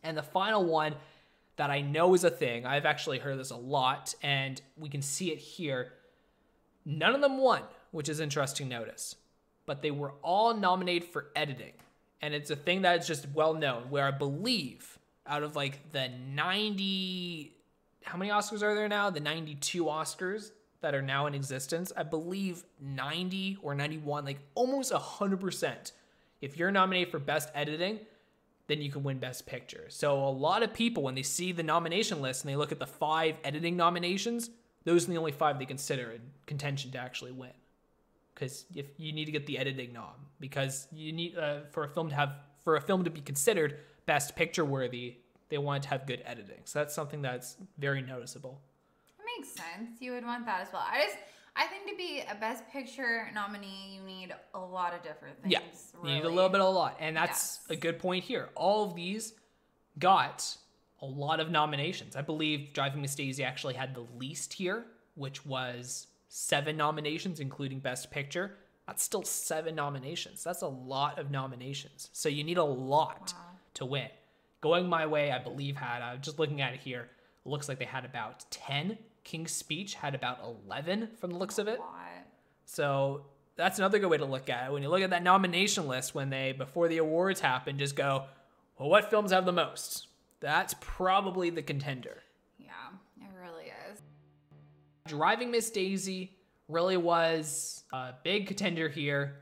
[0.04, 0.94] And the final one
[1.56, 5.02] that I know is a thing, I've actually heard this a lot, and we can
[5.02, 5.94] see it here.
[6.86, 9.16] None of them won, which is interesting notice,
[9.66, 11.74] but they were all nominated for editing
[12.22, 13.84] and it's a thing that is just well known.
[13.90, 17.56] Where I believe out of like the 90,
[18.04, 19.10] how many Oscars are there now?
[19.10, 20.52] The 92 Oscars
[20.82, 21.92] that are now in existence.
[21.96, 25.92] I believe 90 or 91, like almost 100%.
[26.42, 28.00] If you're nominated for Best Editing,
[28.68, 29.86] then you can win Best Picture.
[29.90, 32.80] So a lot of people, when they see the nomination list and they look at
[32.80, 34.50] the five editing nominations,
[34.86, 37.52] those are the only five they consider in contention to actually win
[38.40, 41.90] because if you need to get the editing nom because you need uh, for a
[41.90, 45.18] film to have for a film to be considered best picture worthy
[45.50, 48.62] they want to have good editing so that's something that's very noticeable
[49.40, 51.18] makes sense you would want that as well i just
[51.56, 55.52] i think to be a best picture nominee you need a lot of different things
[55.52, 55.60] yeah
[55.96, 56.16] really.
[56.16, 57.78] you need a little bit of a lot and that's yes.
[57.78, 59.34] a good point here all of these
[59.98, 60.56] got
[61.02, 64.86] a lot of nominations i believe driving miss daisy actually had the least here
[65.16, 68.56] which was seven nominations, including Best Picture.
[68.88, 70.44] That's still seven nominations.
[70.44, 72.10] That's a lot of nominations.
[72.14, 73.46] So you need a lot wow.
[73.76, 74.08] to win.
[74.62, 77.10] Going My Way, I believe, had, I'm just looking at it here,
[77.46, 78.98] looks like they had about 10.
[79.30, 81.80] King's Speech had about 11 from the looks of it.
[82.66, 83.26] So
[83.56, 84.74] that's another good way to look at it.
[84.74, 88.26] When you look at that nomination list, when they, before the awards happen, just go,
[88.80, 90.08] well, what films have the most?
[90.40, 92.24] That's probably the contender.
[92.58, 92.72] Yeah,
[93.22, 94.02] it really is.
[95.06, 96.36] Driving Miss Daisy
[96.68, 99.42] really was a big contender here.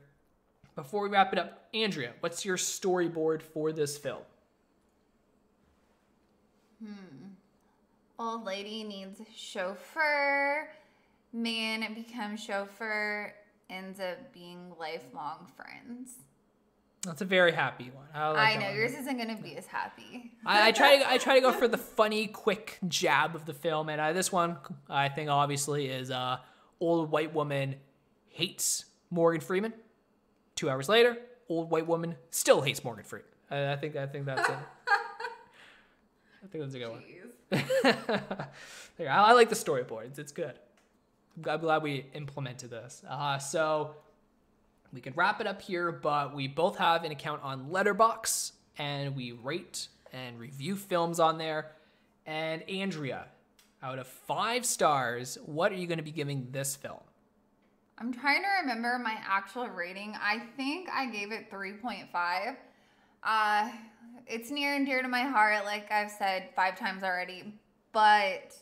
[0.75, 4.23] Before we wrap it up, Andrea, what's your storyboard for this film?
[6.83, 7.16] Hmm.
[8.19, 10.69] Old lady needs chauffeur.
[11.33, 13.33] Man becomes chauffeur.
[13.69, 16.13] Ends up being lifelong friends.
[17.03, 18.07] That's a very happy one.
[18.13, 20.31] I, like I know yours isn't going to be as happy.
[20.45, 23.53] I, I, try to I try to go for the funny, quick jab of the
[23.53, 24.57] film, and uh, this one
[24.89, 26.37] I think obviously is uh,
[26.79, 27.75] old white woman
[28.29, 29.73] hates Morgan Freeman.
[30.55, 31.17] Two hours later,
[31.49, 33.29] old white woman still hates Morgan Freeman.
[33.51, 34.55] I, I think I think that's it.
[36.43, 36.91] I think that's a good Jeez.
[36.91, 37.03] one.
[37.53, 38.47] I,
[38.99, 40.19] I like the storyboards.
[40.19, 40.53] It's, good.
[41.45, 43.03] I'm glad we implemented this.
[43.07, 43.95] Uh, so
[44.93, 49.15] we can wrap it up here, but we both have an account on Letterboxd, and
[49.15, 51.71] we rate and review films on there.
[52.25, 53.25] And Andrea,
[53.81, 56.99] out of five stars, what are you going to be giving this film?
[57.99, 60.15] I'm trying to remember my actual rating.
[60.21, 62.55] I think I gave it 3.5.
[63.23, 63.69] Uh,
[64.25, 67.53] it's near and dear to my heart, like I've said five times already.
[67.91, 68.55] But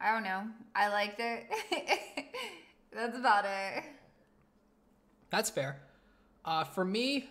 [0.00, 0.44] I don't know.
[0.74, 1.46] I liked it.
[2.92, 3.84] That's about it.
[5.30, 5.80] That's fair.
[6.44, 7.28] Uh, for me,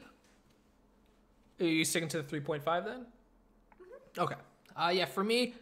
[1.60, 2.94] are you sticking to the 3.5 then?
[2.94, 4.22] Mm-hmm.
[4.22, 4.36] Okay.
[4.76, 5.54] Uh, yeah, for me,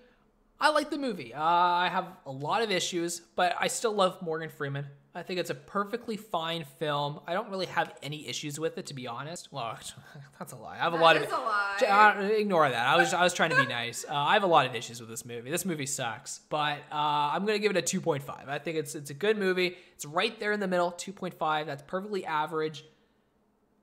[0.62, 1.34] I like the movie.
[1.34, 4.86] Uh, I have a lot of issues, but I still love Morgan Freeman.
[5.16, 7.22] I think it's a perfectly fine film.
[7.26, 9.52] I don't really have any issues with it, to be honest.
[9.52, 9.78] Well,
[10.40, 10.76] that's a lie.
[10.76, 11.24] I have that a lot of.
[11.24, 12.16] A lie.
[12.20, 12.88] Uh, ignore that.
[12.88, 14.06] I was I was trying to be nice.
[14.08, 15.50] Uh, I have a lot of issues with this movie.
[15.50, 18.48] This movie sucks, but uh, I'm gonna give it a 2.5.
[18.48, 19.78] I think it's it's a good movie.
[19.94, 21.66] It's right there in the middle, 2.5.
[21.66, 22.86] That's perfectly average.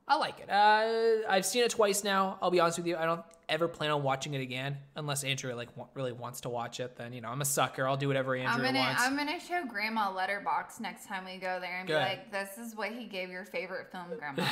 [0.06, 0.48] I like it.
[0.48, 2.38] Uh, I've seen it twice now.
[2.40, 2.96] I'll be honest with you.
[2.96, 6.48] I don't ever plan on watching it again unless Andrew like wa- really wants to
[6.48, 6.96] watch it.
[6.96, 7.86] Then you know I'm a sucker.
[7.86, 9.02] I'll do whatever Andrew I'm gonna wants.
[9.02, 11.94] I'm gonna show Grandma Letterboxd next time we go there and Good.
[11.94, 14.46] be like, "This is what he gave your favorite film, Grandma."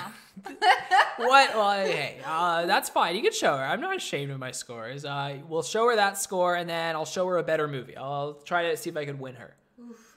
[1.16, 1.54] what?
[1.54, 3.16] Well, hey, uh, that's fine.
[3.16, 3.64] You can show her.
[3.64, 5.04] I'm not ashamed of my scores.
[5.04, 7.96] Uh, we'll show her that score, and then I'll show her a better movie.
[7.96, 9.56] I'll try to see if I can win her.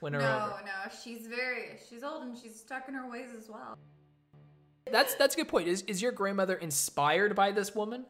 [0.02, 0.62] Win her no, over.
[0.66, 3.78] no, she's very she's old and she's stuck in her ways as well.
[4.92, 5.68] That's that's a good point.
[5.68, 8.06] Is is your grandmother inspired by this woman?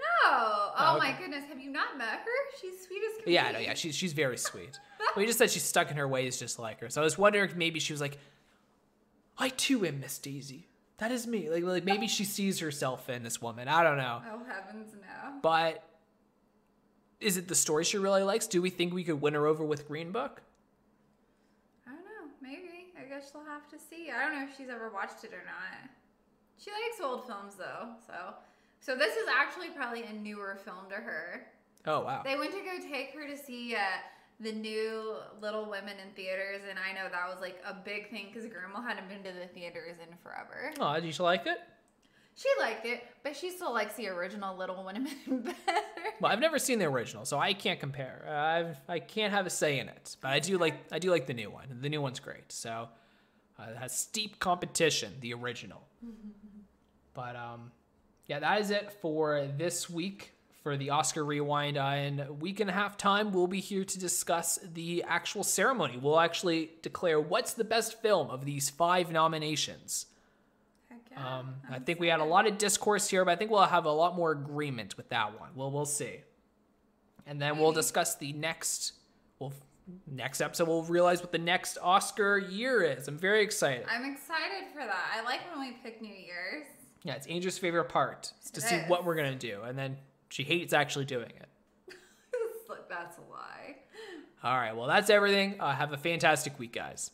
[0.00, 2.58] No, oh, Oh, my goodness, have you not met her?
[2.60, 3.32] She's sweet as can be.
[3.32, 4.78] Yeah, no, yeah, she's she's very sweet.
[5.16, 6.88] we just said she's stuck in her ways, just like her.
[6.88, 8.18] So I was wondering if maybe she was like,
[9.38, 10.66] I too am Miss Daisy.
[10.98, 11.48] That is me.
[11.48, 13.68] Like, like maybe she sees herself in this woman.
[13.68, 14.20] I don't know.
[14.30, 15.32] Oh heavens, no.
[15.42, 15.82] But
[17.20, 18.46] is it the story she really likes?
[18.46, 20.42] Do we think we could win her over with Green Book?
[21.86, 22.32] I don't know.
[22.42, 22.92] Maybe.
[22.98, 24.10] I guess she'll have to see.
[24.10, 25.90] I don't know if she's ever watched it or not.
[26.58, 28.34] She likes old films though, so
[28.80, 31.46] so this is actually probably a newer film to her.
[31.86, 32.22] Oh wow.
[32.24, 33.80] They went to go take her to see uh,
[34.40, 38.28] the new Little Women in theaters, and I know that was like a big thing
[38.32, 40.72] because Grandma hadn't been to the theaters in forever.
[40.80, 41.58] Oh, did you like it?
[42.36, 45.80] She liked it, but she still likes the original Little Women better.
[46.20, 48.24] Well, I've never seen the original, so I can't compare.
[48.26, 51.10] Uh, I've, I can't have a say in it, but I do like I do
[51.10, 51.66] like the new one.
[51.82, 52.50] The new one's great.
[52.50, 52.88] So
[53.58, 55.82] uh, it has steep competition, the original.
[57.14, 57.72] but um,
[58.30, 61.76] yeah, that is it for this week for the Oscar Rewind.
[61.76, 65.42] Uh, in a week and a half time, we'll be here to discuss the actual
[65.42, 65.98] ceremony.
[66.00, 70.06] We'll actually declare what's the best film of these five nominations.
[71.10, 71.38] Yeah.
[71.38, 73.84] Um, I think we had a lot of discourse here, but I think we'll have
[73.84, 75.50] a lot more agreement with that one.
[75.56, 76.20] Well, we'll see.
[77.26, 78.92] And then we'll discuss the next.
[79.40, 79.52] Well,
[80.06, 83.08] next episode we'll realize what the next Oscar year is.
[83.08, 83.86] I'm very excited.
[83.90, 85.16] I'm excited for that.
[85.16, 86.66] I like when we pick New Year's.
[87.02, 88.88] Yeah, it's Angel's favorite part is to It see is.
[88.90, 89.96] what we're gonna do, and then
[90.28, 91.48] she hates actually doing it.
[92.88, 93.76] That's a lie.
[94.42, 95.60] All right, well that's everything.
[95.60, 97.10] Uh, have a fantastic week, guys.